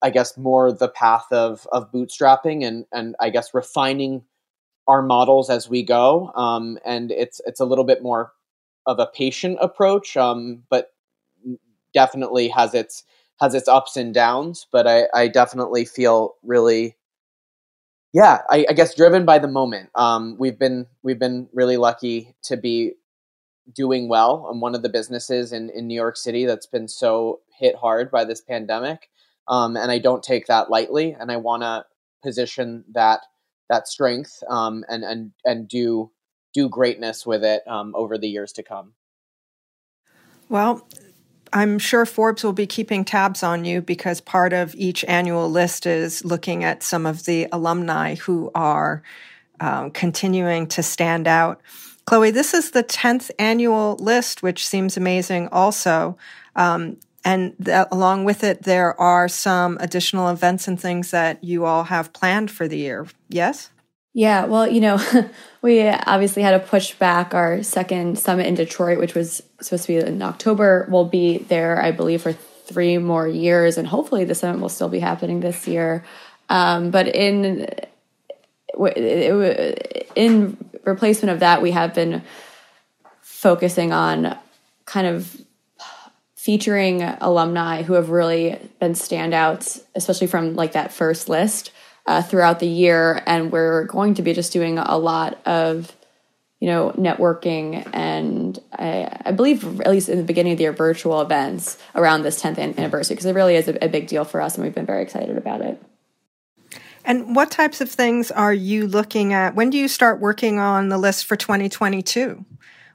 [0.05, 4.23] I guess more the path of of bootstrapping and and I guess refining
[4.87, 6.31] our models as we go.
[6.35, 8.31] Um, and it's it's a little bit more
[8.85, 10.93] of a patient approach, um, but
[11.91, 13.03] definitely has its
[13.39, 14.67] has its ups and downs.
[14.71, 16.97] But I, I definitely feel really,
[18.13, 19.89] yeah, I, I guess driven by the moment.
[19.95, 22.93] Um, we've been we've been really lucky to be
[23.73, 24.47] doing well.
[24.51, 28.11] I'm one of the businesses in in New York City that's been so hit hard
[28.11, 29.09] by this pandemic
[29.47, 31.15] um, and I don't take that lightly.
[31.17, 31.86] And I want to
[32.23, 33.21] position that
[33.69, 36.12] that strength um, and and and do
[36.53, 38.93] do greatness with it um, over the years to come.
[40.47, 40.88] Well,
[41.51, 45.86] I'm sure Forbes will be keeping tabs on you because part of each annual list
[45.86, 49.03] is looking at some of the alumni who are
[49.60, 51.62] um, continuing to stand out.
[52.05, 56.17] Chloe, this is the 10th annual list, which seems amazing also.
[56.55, 61.65] Um, and that, along with it, there are some additional events and things that you
[61.65, 63.07] all have planned for the year.
[63.27, 63.71] Yes?
[64.13, 65.01] Yeah, well, you know,
[65.63, 69.99] we obviously had to push back our second summit in Detroit, which was supposed to
[69.99, 70.88] be in October.
[70.89, 74.89] We'll be there, I believe, for three more years, and hopefully the summit will still
[74.89, 76.05] be happening this year.
[76.47, 77.67] Um, but in
[80.15, 82.23] in replacement of that, we have been
[83.21, 84.38] focusing on
[84.86, 85.44] kind of
[86.45, 91.71] featuring alumni who have really been standouts, especially from like that first list
[92.05, 93.19] uh, throughout the year.
[93.25, 95.91] And we're going to be just doing a lot of,
[96.59, 100.71] you know, networking and I, I believe at least in the beginning of the year,
[100.71, 104.39] virtual events around this 10th anniversary because it really is a, a big deal for
[104.39, 105.81] us and we've been very excited about it.
[107.03, 109.55] And what types of things are you looking at?
[109.55, 112.45] When do you start working on the list for 2022?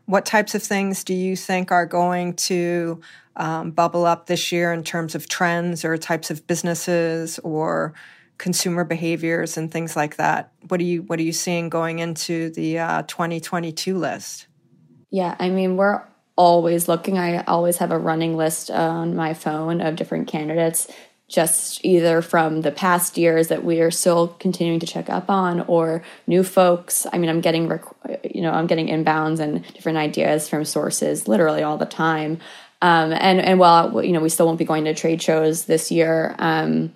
[0.07, 3.01] What types of things do you think are going to
[3.41, 7.95] um, bubble up this year in terms of trends or types of businesses or
[8.37, 10.53] consumer behaviors and things like that?
[10.69, 14.47] What are you What are you seeing going into the uh, 2022 list?
[15.11, 16.03] Yeah, I mean, we're
[16.37, 17.19] always looking.
[17.19, 20.87] I always have a running list on my phone of different candidates,
[21.27, 25.63] just either from the past years that we are still continuing to check up on,
[25.63, 27.07] or new folks.
[27.11, 27.71] I mean, I'm getting,
[28.23, 32.39] you know, I'm getting inbounds and different ideas from sources literally all the time.
[32.83, 35.91] Um, and and while you know we still won't be going to trade shows this
[35.91, 36.95] year, um,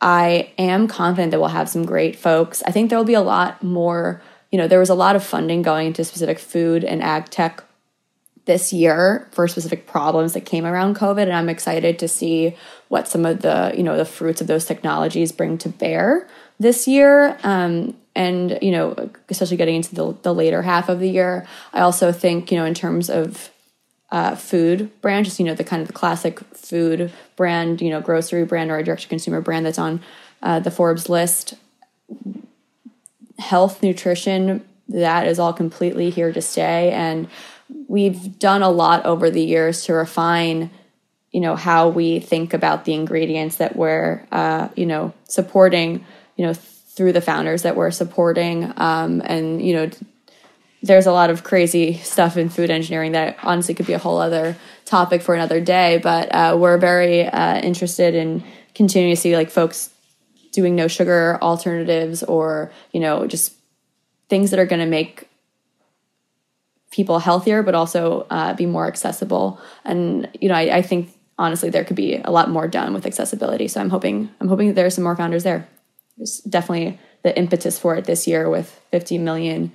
[0.00, 2.62] I am confident that we'll have some great folks.
[2.66, 4.22] I think there will be a lot more.
[4.50, 7.64] You know, there was a lot of funding going into specific food and ag tech
[8.46, 12.56] this year for specific problems that came around COVID, and I'm excited to see
[12.88, 16.28] what some of the you know the fruits of those technologies bring to bear
[16.58, 17.38] this year.
[17.42, 21.80] Um, and you know, especially getting into the, the later half of the year, I
[21.80, 23.50] also think you know in terms of
[24.14, 28.00] uh, food brand, just you know the kind of the classic food brand, you know,
[28.00, 30.00] grocery brand or a direct to consumer brand that's on
[30.40, 31.54] uh, the Forbes list.
[33.40, 37.26] Health, nutrition, that is all completely here to stay, and
[37.88, 40.70] we've done a lot over the years to refine
[41.32, 46.06] you know how we think about the ingredients that we're uh, you know supporting
[46.36, 49.90] you know through the founders that we're supporting um, and you know
[50.84, 54.18] there's a lot of crazy stuff in food engineering that honestly could be a whole
[54.18, 59.36] other topic for another day but uh, we're very uh, interested in continuing to see
[59.36, 59.90] like folks
[60.52, 63.54] doing no sugar alternatives or you know just
[64.28, 65.28] things that are going to make
[66.94, 69.60] people healthier, but also uh, be more accessible.
[69.84, 73.04] And you know, I, I, think honestly there could be a lot more done with
[73.04, 73.66] accessibility.
[73.66, 75.68] So I'm hoping I'm hoping that there are some more founders there.
[76.16, 79.72] There's definitely the impetus for it this year with 50 million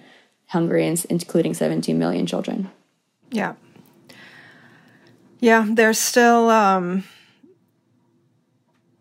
[0.50, 2.70] hungry Americans, including 17 million children.
[3.32, 3.56] Yeah.
[5.40, 7.04] Yeah, there's still um,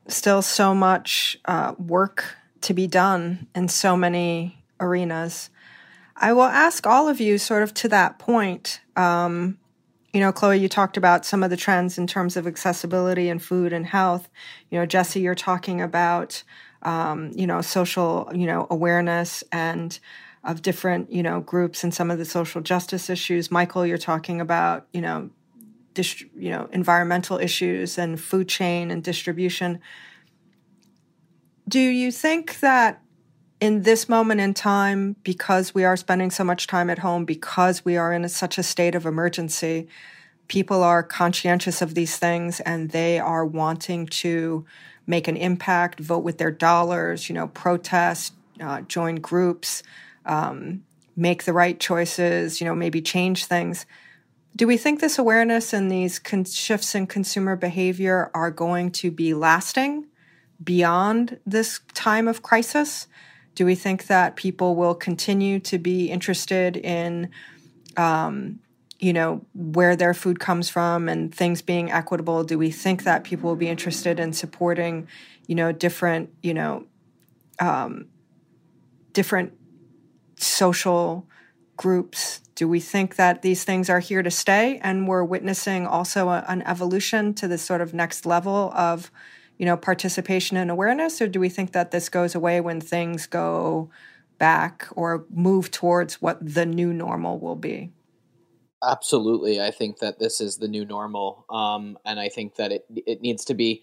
[0.06, 5.50] still so much uh, work to be done in so many arenas.
[6.16, 8.80] I will ask all of you, sort of to that point.
[8.96, 9.58] Um,
[10.12, 13.42] you know, Chloe, you talked about some of the trends in terms of accessibility and
[13.42, 14.28] food and health.
[14.70, 16.42] You know, Jesse, you're talking about,
[16.82, 19.98] um, you know, social, you know, awareness and
[20.44, 23.50] of different, you know, groups and some of the social justice issues.
[23.50, 25.30] Michael, you're talking about, you know,
[25.94, 29.80] dist- you know, environmental issues and food chain and distribution.
[31.68, 33.02] Do you think that
[33.60, 37.84] in this moment in time, because we are spending so much time at home, because
[37.84, 39.88] we are in a, such a state of emergency,
[40.46, 44.64] people are conscientious of these things and they are wanting to
[45.06, 49.82] make an impact, vote with their dollars, you know, protest, uh, join groups,
[50.28, 50.84] um,
[51.16, 53.86] make the right choices, you know, maybe change things.
[54.54, 59.10] Do we think this awareness and these con- shifts in consumer behavior are going to
[59.10, 60.06] be lasting
[60.62, 63.08] beyond this time of crisis?
[63.54, 67.30] Do we think that people will continue to be interested in,
[67.96, 68.60] um,
[69.00, 72.44] you know, where their food comes from and things being equitable?
[72.44, 75.08] Do we think that people will be interested in supporting,
[75.46, 76.86] you know, different, you know,
[77.60, 78.06] um,
[79.12, 79.57] different
[80.42, 81.26] social
[81.76, 82.40] groups?
[82.54, 86.44] Do we think that these things are here to stay and we're witnessing also a,
[86.48, 89.10] an evolution to this sort of next level of
[89.58, 93.26] you know, participation and awareness, or do we think that this goes away when things
[93.26, 93.90] go
[94.38, 97.90] back or move towards what the new normal will be?
[98.82, 102.86] Absolutely, I think that this is the new normal, um, and I think that it
[102.88, 103.82] it needs to be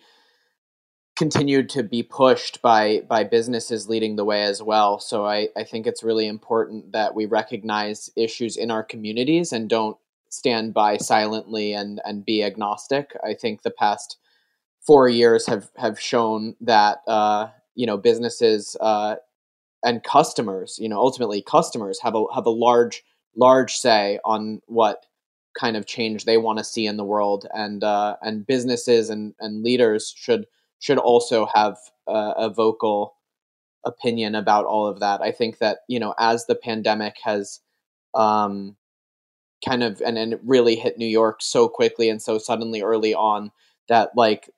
[1.15, 4.99] continued to be pushed by by businesses leading the way as well.
[4.99, 9.69] So I, I think it's really important that we recognize issues in our communities and
[9.69, 9.97] don't
[10.29, 13.15] stand by silently and and be agnostic.
[13.23, 14.17] I think the past
[14.85, 19.15] four years have have shown that uh, you know businesses uh,
[19.83, 23.03] and customers, you know, ultimately customers have a have a large
[23.35, 25.05] large say on what
[25.57, 29.33] kind of change they want to see in the world, and uh, and businesses and
[29.39, 30.45] and leaders should
[30.79, 33.15] should also have a, a vocal
[33.85, 35.21] opinion about all of that.
[35.21, 37.59] I think that you know as the pandemic has
[38.13, 38.75] um,
[39.65, 43.51] kind of and, and really hit New York so quickly and so suddenly early on
[43.87, 44.49] that like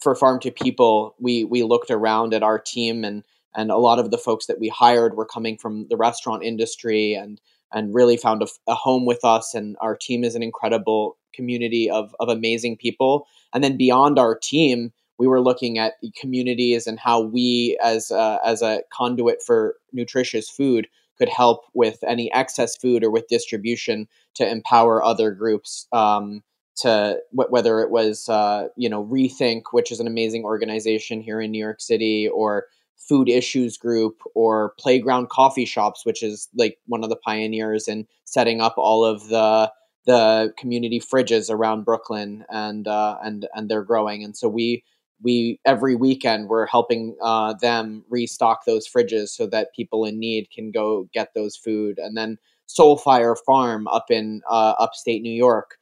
[0.00, 3.98] for farm to people we we looked around at our team and and a lot
[3.98, 7.40] of the folks that we hired were coming from the restaurant industry and
[7.72, 11.90] and really found a, a, home with us and our team is an incredible community
[11.90, 16.98] of of amazing people and then beyond our team we were looking at communities and
[16.98, 20.86] how we as a, as a conduit for nutritious food
[21.18, 26.42] could help with any excess food or with distribution to empower other groups um,
[26.76, 31.50] to whether it was uh, you know rethink which is an amazing organization here in
[31.50, 32.66] new york city or
[33.08, 38.06] food issues group or playground coffee shops which is like one of the pioneers in
[38.24, 39.70] setting up all of the
[40.06, 44.22] the community fridges around brooklyn and uh, and and they're growing.
[44.22, 44.84] And so we
[45.22, 50.50] we every weekend we're helping uh, them restock those fridges so that people in need
[50.50, 51.98] can go get those food.
[51.98, 52.38] And then
[52.68, 55.78] soulfire farm up in uh, upstate new york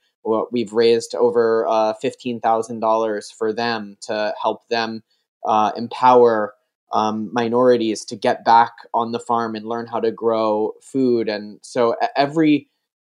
[0.50, 5.02] we've raised over uh, $15000 for them to help them
[5.44, 6.54] uh, empower
[6.92, 11.28] um, minorities to get back on the farm and learn how to grow food.
[11.28, 12.68] And so every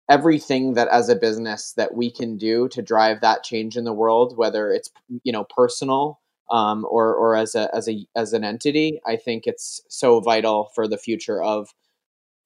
[0.08, 3.92] everything that as a business that we can do to drive that change in the
[3.92, 4.90] world whether it's
[5.24, 9.44] you know personal um, or or as a as a as an entity i think
[9.46, 11.68] it's so vital for the future of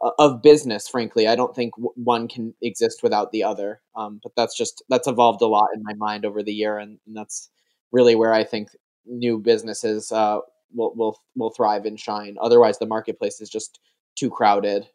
[0.02, 4.32] uh, of business frankly i don't think one can exist without the other um, but
[4.36, 7.50] that's just that's evolved a lot in my mind over the year and, and that's
[7.92, 8.68] really where i think
[9.06, 10.38] new businesses uh,
[10.74, 12.36] will will will thrive and shine.
[12.40, 13.80] Otherwise, the marketplace is just
[14.16, 14.88] too crowded.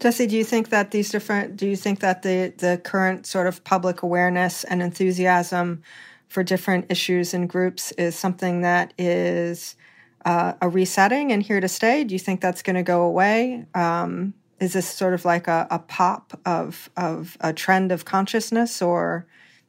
[0.00, 1.56] Jesse, do you think that these different?
[1.56, 5.82] Do you think that the the current sort of public awareness and enthusiasm
[6.28, 9.76] for different issues and groups is something that is
[10.24, 12.04] uh, a resetting and here to stay?
[12.04, 13.66] Do you think that's going to go away?
[13.74, 18.82] Um, is this sort of like a, a pop of of a trend of consciousness,
[18.82, 19.26] or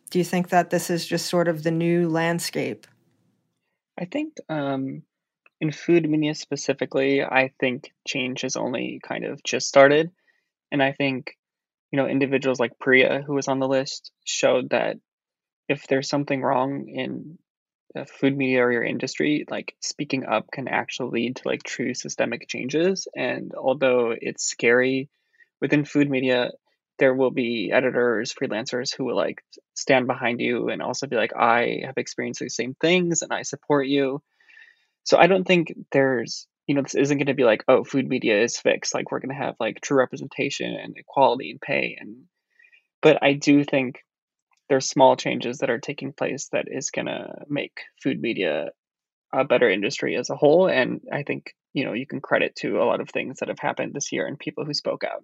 [0.10, 2.88] do you think that this is just sort of the new landscape?
[3.98, 5.04] I think um,
[5.62, 10.12] in food media specifically, I think change has only kind of just started.
[10.72, 11.38] And I think,
[11.92, 14.98] you know, individuals like Priya, who was on the list, showed that
[15.70, 17.38] if there's something wrong in
[17.94, 21.94] the food media or your industry, like speaking up can actually lead to like true
[21.94, 23.08] systemic changes.
[23.16, 25.10] And although it's scary
[25.62, 26.52] within food media,
[27.00, 29.44] there will be editors, freelancers who will like
[29.76, 33.44] stand behind you and also be like, I have experienced the same things and I
[33.44, 34.22] support you.
[35.06, 38.08] So I don't think there's, you know, this isn't going to be like, oh, food
[38.08, 38.94] media is fixed.
[38.94, 41.98] Like we're going to have like true representation and equality and pay.
[42.00, 42.24] And,
[43.02, 44.00] but I do think
[44.68, 48.72] there's small changes that are taking place that is going to make food media
[49.32, 50.68] a better industry as a whole.
[50.68, 53.60] And I think, you know, you can credit to a lot of things that have
[53.60, 55.24] happened this year and people who spoke out.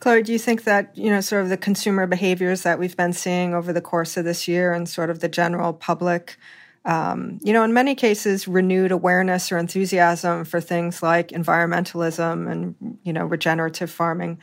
[0.00, 3.12] Chloe, do you think that, you know, sort of the consumer behaviors that we've been
[3.12, 6.38] seeing over the course of this year and sort of the general public,
[6.84, 12.98] um, you know, in many cases, renewed awareness or enthusiasm for things like environmentalism and,
[13.02, 14.38] you know, regenerative farming,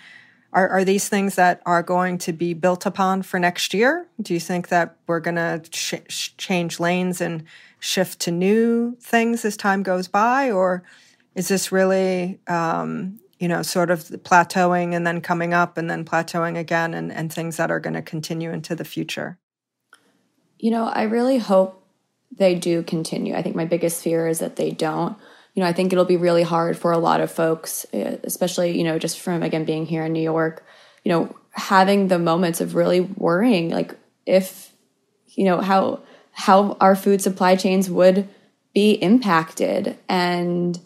[0.54, 4.08] are, are these things that are going to be built upon for next year?
[4.22, 7.44] Do you think that we're going to ch- change lanes and
[7.80, 10.52] shift to new things as time goes by?
[10.52, 10.84] Or
[11.36, 16.06] is this really, um, you know, sort of plateauing and then coming up and then
[16.06, 19.38] plateauing again and, and things that are going to continue into the future?
[20.60, 21.84] You know, I really hope
[22.32, 23.36] they do continue.
[23.36, 25.18] I think my biggest fear is that they don't.
[25.54, 28.78] You know, I think it'll be really hard for a lot of folks, eh, especially,
[28.78, 30.66] you know, just from again being here in New York,
[31.04, 33.96] you know, having the moments of really worrying like
[34.28, 34.72] if
[35.30, 36.02] you know how
[36.32, 38.30] how our food supply chains would
[38.76, 40.80] be impacted and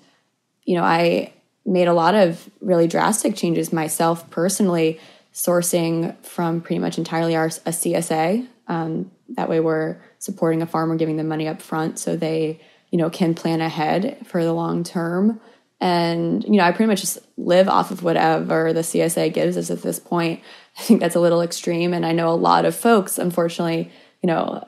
[0.63, 1.33] you know, I
[1.65, 4.99] made a lot of really drastic changes myself personally,
[5.33, 8.47] sourcing from pretty much entirely our a CSA.
[8.67, 12.59] Um, that way, we're supporting a farmer, giving them money up front, so they
[12.91, 15.39] you know can plan ahead for the long term.
[15.79, 19.71] And you know, I pretty much just live off of whatever the CSA gives us
[19.71, 20.41] at this point.
[20.77, 24.27] I think that's a little extreme, and I know a lot of folks, unfortunately, you
[24.27, 24.63] know,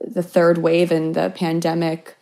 [0.00, 2.16] the third wave and the pandemic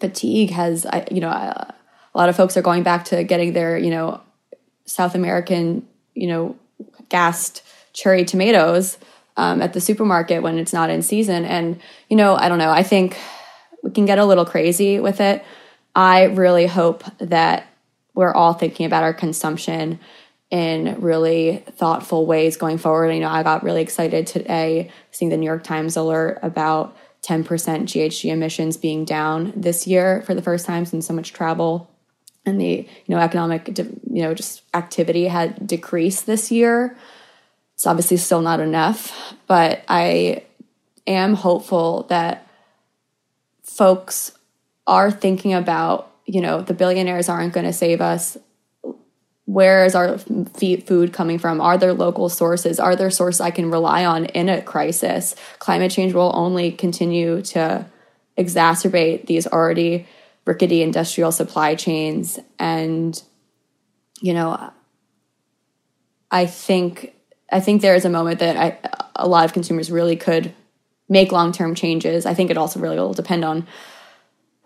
[0.00, 1.74] fatigue has, you know, a
[2.14, 4.20] lot of folks are going back to getting their, you know,
[4.84, 6.56] South American, you know,
[7.08, 7.62] gassed
[7.92, 8.98] cherry tomatoes
[9.38, 11.44] um, at the supermarket when it's not in season.
[11.44, 12.70] And, you know, I don't know.
[12.70, 13.16] I think
[13.82, 15.44] we can get a little crazy with it.
[15.94, 17.66] I really hope that
[18.14, 20.00] we're all thinking about our consumption
[20.50, 23.12] in really thoughtful ways going forward.
[23.12, 27.44] You know, I got really excited today seeing the New York Times alert about 10%
[27.44, 31.88] GHG emissions being down this year for the first time since so much travel
[32.44, 36.96] and the you know economic you know just activity had decreased this year
[37.78, 40.42] it's obviously still not enough but i
[41.06, 42.46] am hopeful that
[43.62, 44.32] folks
[44.86, 48.36] are thinking about you know the billionaires aren't going to save us.
[49.46, 51.62] Where is our food coming from?
[51.62, 52.78] Are there local sources?
[52.78, 55.34] Are there sources i can rely on in a crisis?
[55.58, 57.86] Climate change will only continue to
[58.36, 60.06] exacerbate these already
[60.44, 62.38] rickety industrial supply chains.
[62.58, 63.20] And
[64.20, 64.72] you know
[66.30, 67.14] i think
[67.50, 68.78] i think there is a moment that I,
[69.16, 70.52] a lot of consumers really could
[71.08, 73.66] make long-term changes i think it also really will depend on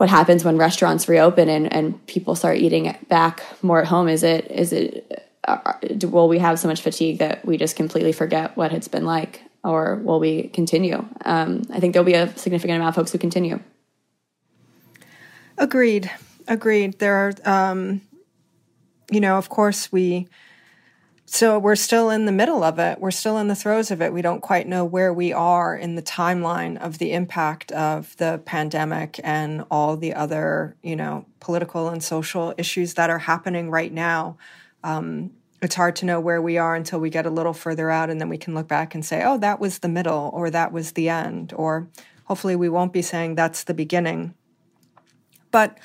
[0.03, 4.09] what happens when restaurants reopen and, and people start eating back more at home?
[4.09, 8.11] Is it is it uh, will we have so much fatigue that we just completely
[8.11, 11.07] forget what it's been like, or will we continue?
[11.25, 13.61] Um, I think there'll be a significant amount of folks who continue.
[15.57, 16.11] Agreed.
[16.49, 16.99] Agreed.
[16.99, 18.01] There are, um,
[19.13, 20.27] you know, of course we
[21.35, 23.01] so we're still in the middle of it.
[23.01, 24.13] We're still in the throes of it.
[24.13, 28.43] We don't quite know where we are in the timeline of the impact of the
[28.45, 33.91] pandemic and all the other, you know, political and social issues that are happening right
[33.91, 34.37] now.
[34.85, 35.31] Um,
[35.63, 38.21] it's hard to know where we are until we get a little further out, and
[38.21, 40.93] then we can look back and say, oh, that was the middle, or that was
[40.93, 41.89] the end, or
[42.25, 44.35] hopefully we won't be saying that's the beginning.
[45.51, 45.79] But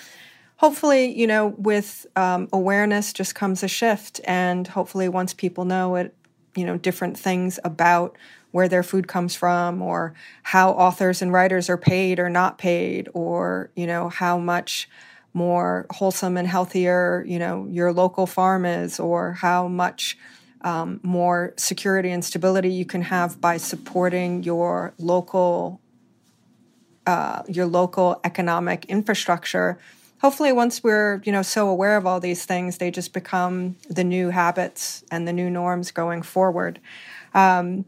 [0.58, 4.20] hopefully, you know, with um, awareness just comes a shift.
[4.26, 6.14] And hopefully, once people know it,
[6.56, 8.18] you know, different things about
[8.52, 13.08] where their food comes from or how authors and writers are paid or not paid
[13.14, 14.90] or, you know, how much
[15.34, 20.18] more wholesome and healthier, you know, your local farm is or how much
[20.62, 25.80] um, more security and stability you can have by supporting your local
[27.06, 29.78] uh, your local economic infrastructure
[30.22, 34.04] hopefully once we're you know so aware of all these things they just become the
[34.04, 36.80] new habits and the new norms going forward.
[37.34, 37.86] Um,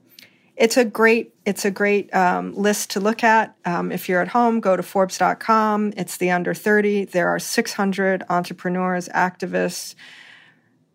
[0.55, 3.55] it's a great it's a great um, list to look at.
[3.65, 8.23] Um, if you're at home go to forbes.com it's the under 30 there are 600
[8.30, 9.95] entrepreneurs activists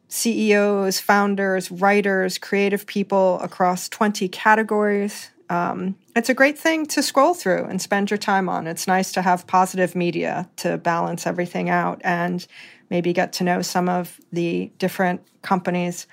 [0.08, 7.32] ceos founders writers creative people across 20 categories um, it's a great thing to scroll
[7.32, 8.66] through and spend your time on.
[8.66, 12.44] It's nice to have positive media to balance everything out and
[12.90, 16.08] maybe get to know some of the different companies.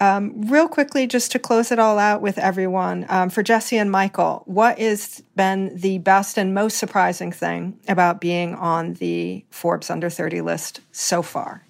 [0.00, 3.90] Um, real quickly, just to close it all out with everyone, um, for Jesse and
[3.90, 9.90] Michael, what has been the best and most surprising thing about being on the Forbes
[9.90, 11.66] Under 30 list so far?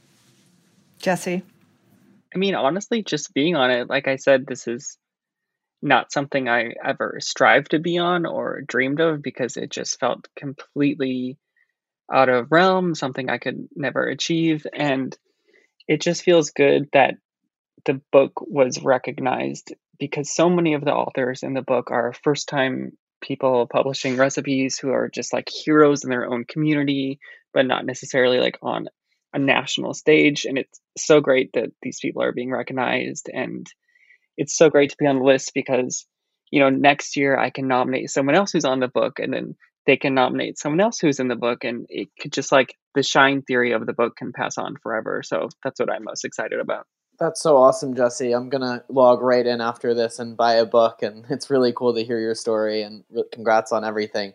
[0.99, 1.43] Jesse?
[2.33, 4.97] I mean, honestly, just being on it, like I said, this is
[5.83, 10.29] not something I ever strived to be on or dreamed of because it just felt
[10.37, 11.39] completely
[12.13, 14.67] out of realm, something I could never achieve.
[14.73, 15.17] And
[15.89, 17.15] it just feels good that
[17.85, 22.49] the book was recognized because so many of the authors in the book are first
[22.49, 27.21] time people publishing recipes who are just like heroes in their own community,
[27.53, 28.89] but not necessarily like on
[29.33, 30.47] a national stage.
[30.47, 33.67] And it's so great that these people are being recognized and
[34.41, 36.07] it's so great to be on the list because
[36.51, 39.55] you know next year I can nominate someone else who's on the book, and then
[39.87, 43.03] they can nominate someone else who's in the book, and it could just like the
[43.03, 45.23] shine theory of the book can pass on forever.
[45.23, 46.87] So that's what I'm most excited about.
[47.19, 48.33] That's so awesome, Jesse.
[48.33, 51.95] I'm gonna log right in after this and buy a book, and it's really cool
[51.95, 52.83] to hear your story.
[52.83, 54.33] And congrats on everything.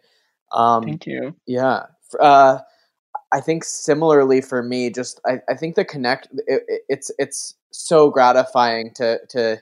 [0.53, 1.35] Um, Thank you.
[1.47, 1.87] Yeah.
[2.19, 2.59] Uh,
[3.33, 7.55] I think similarly for me, just I, I think the connect it, it, it's it's
[7.71, 9.61] so gratifying to to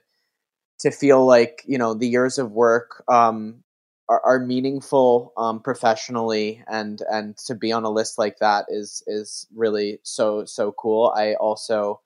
[0.79, 3.63] to feel like you know the years of work um,
[4.09, 9.03] are, are, meaningful um, professionally, and and to be on a list like that is
[9.07, 11.13] is really so so cool.
[11.15, 12.01] I also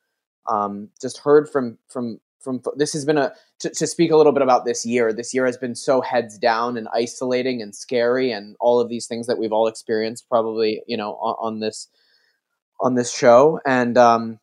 [0.48, 4.32] um, just heard from from from this has been a to, to speak a little
[4.32, 5.12] bit about this year.
[5.12, 9.08] This year has been so heads down and isolating and scary, and all of these
[9.08, 11.88] things that we've all experienced probably you know on, on this
[12.80, 14.40] on this show and um,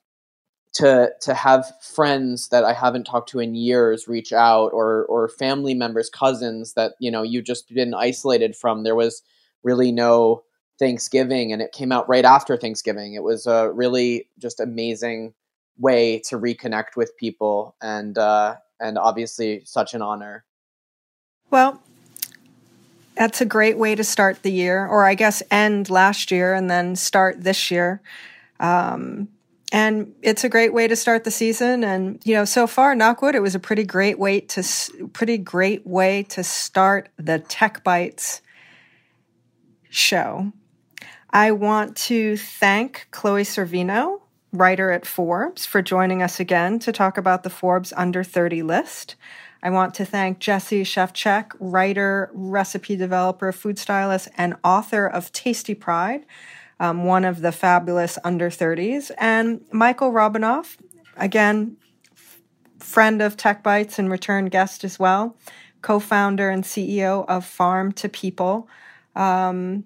[0.75, 5.29] to to have friends that I haven't talked to in years reach out or or
[5.29, 8.83] family members, cousins that you know you've just been isolated from.
[8.83, 9.23] There was
[9.63, 10.43] really no
[10.79, 13.15] Thanksgiving, and it came out right after Thanksgiving.
[13.15, 15.35] It was a really just amazing
[15.79, 20.45] way to reconnect with people, and uh, and obviously such an honor.
[21.51, 21.81] Well,
[23.17, 26.69] that's a great way to start the year, or I guess end last year and
[26.69, 28.03] then start this year.
[28.59, 29.29] Um,
[29.73, 31.85] and it's a great way to start the season.
[31.85, 34.63] And you know, so far, Knockwood, it was a pretty great way to
[35.13, 38.43] pretty great way to start the Tech Bites
[39.91, 40.53] show.
[41.31, 44.21] I want to thank Chloe Sorvino,
[44.53, 49.17] writer at Forbes, for joining us again to talk about the Forbes Under 30 list.
[49.61, 55.75] I want to thank Jesse Szewczyk, writer, recipe developer, food stylist, and author of Tasty
[55.75, 56.27] Pride
[56.81, 60.77] um, one of the fabulous under 30s, and Michael Robinov,
[61.17, 61.77] again,
[62.79, 65.37] friend of Tech Bites and return guest as well,
[65.83, 68.69] co founder and CEO of Farm to People,
[69.17, 69.85] um,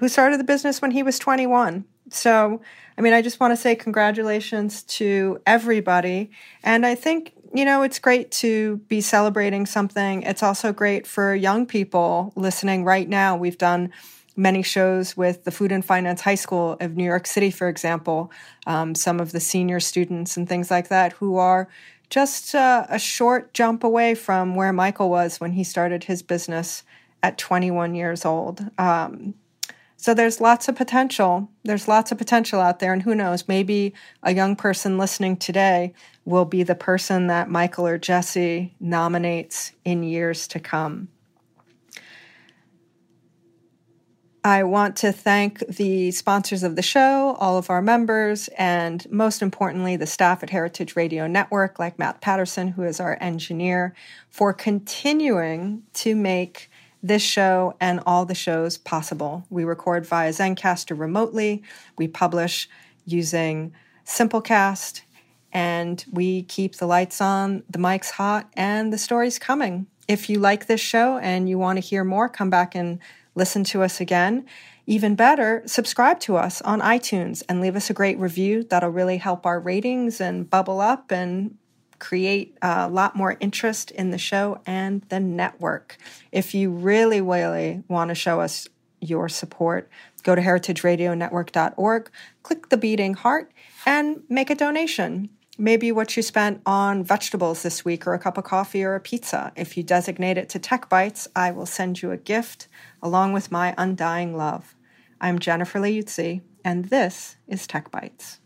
[0.00, 1.84] who started the business when he was 21.
[2.10, 2.60] So,
[2.98, 6.30] I mean, I just want to say congratulations to everybody.
[6.62, 10.22] And I think, you know, it's great to be celebrating something.
[10.22, 13.36] It's also great for young people listening right now.
[13.36, 13.90] We've done
[14.36, 18.30] many shows with the Food and Finance High School of New York City, for example,
[18.66, 21.68] um, some of the senior students and things like that who are
[22.10, 26.82] just uh, a short jump away from where Michael was when he started his business
[27.22, 28.70] at 21 years old.
[28.78, 29.34] Um,
[29.96, 31.48] so there's lots of potential.
[31.62, 32.92] There's lots of potential out there.
[32.92, 35.94] And who knows, maybe a young person listening today
[36.26, 41.08] will be the person that Michael or Jesse nominates in years to come.
[44.46, 49.40] I want to thank the sponsors of the show, all of our members, and most
[49.40, 53.94] importantly, the staff at Heritage Radio Network, like Matt Patterson, who is our engineer,
[54.28, 56.70] for continuing to make
[57.02, 59.46] this show and all the shows possible.
[59.48, 61.62] We record via Zencastr remotely,
[61.96, 62.68] we publish
[63.06, 63.72] using
[64.04, 65.00] Simplecast,
[65.54, 69.86] and we keep the lights on, the mics hot, and the stories coming.
[70.06, 72.98] If you like this show and you want to hear more, come back and
[73.34, 74.46] listen to us again.
[74.86, 78.64] Even better, subscribe to us on iTunes and leave us a great review.
[78.64, 81.56] That'll really help our ratings and bubble up and
[81.98, 85.96] create a lot more interest in the show and the network.
[86.32, 88.68] If you really, really want to show us
[89.00, 89.90] your support,
[90.22, 92.10] go to heritageradionetwork.org,
[92.42, 93.52] click the beating heart,
[93.86, 98.38] and make a donation maybe what you spent on vegetables this week or a cup
[98.38, 99.52] of coffee or a pizza.
[99.56, 102.68] If you designate it to Tech Bites, I will send you a gift
[103.02, 104.74] along with my undying love.
[105.20, 108.40] I'm Jennifer Leuzzi, and this is Tech Bites.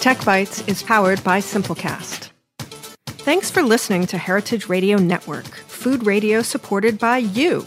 [0.00, 2.30] Tech Bites is powered by Simplecast.
[3.06, 7.66] Thanks for listening to Heritage Radio Network, food radio supported by you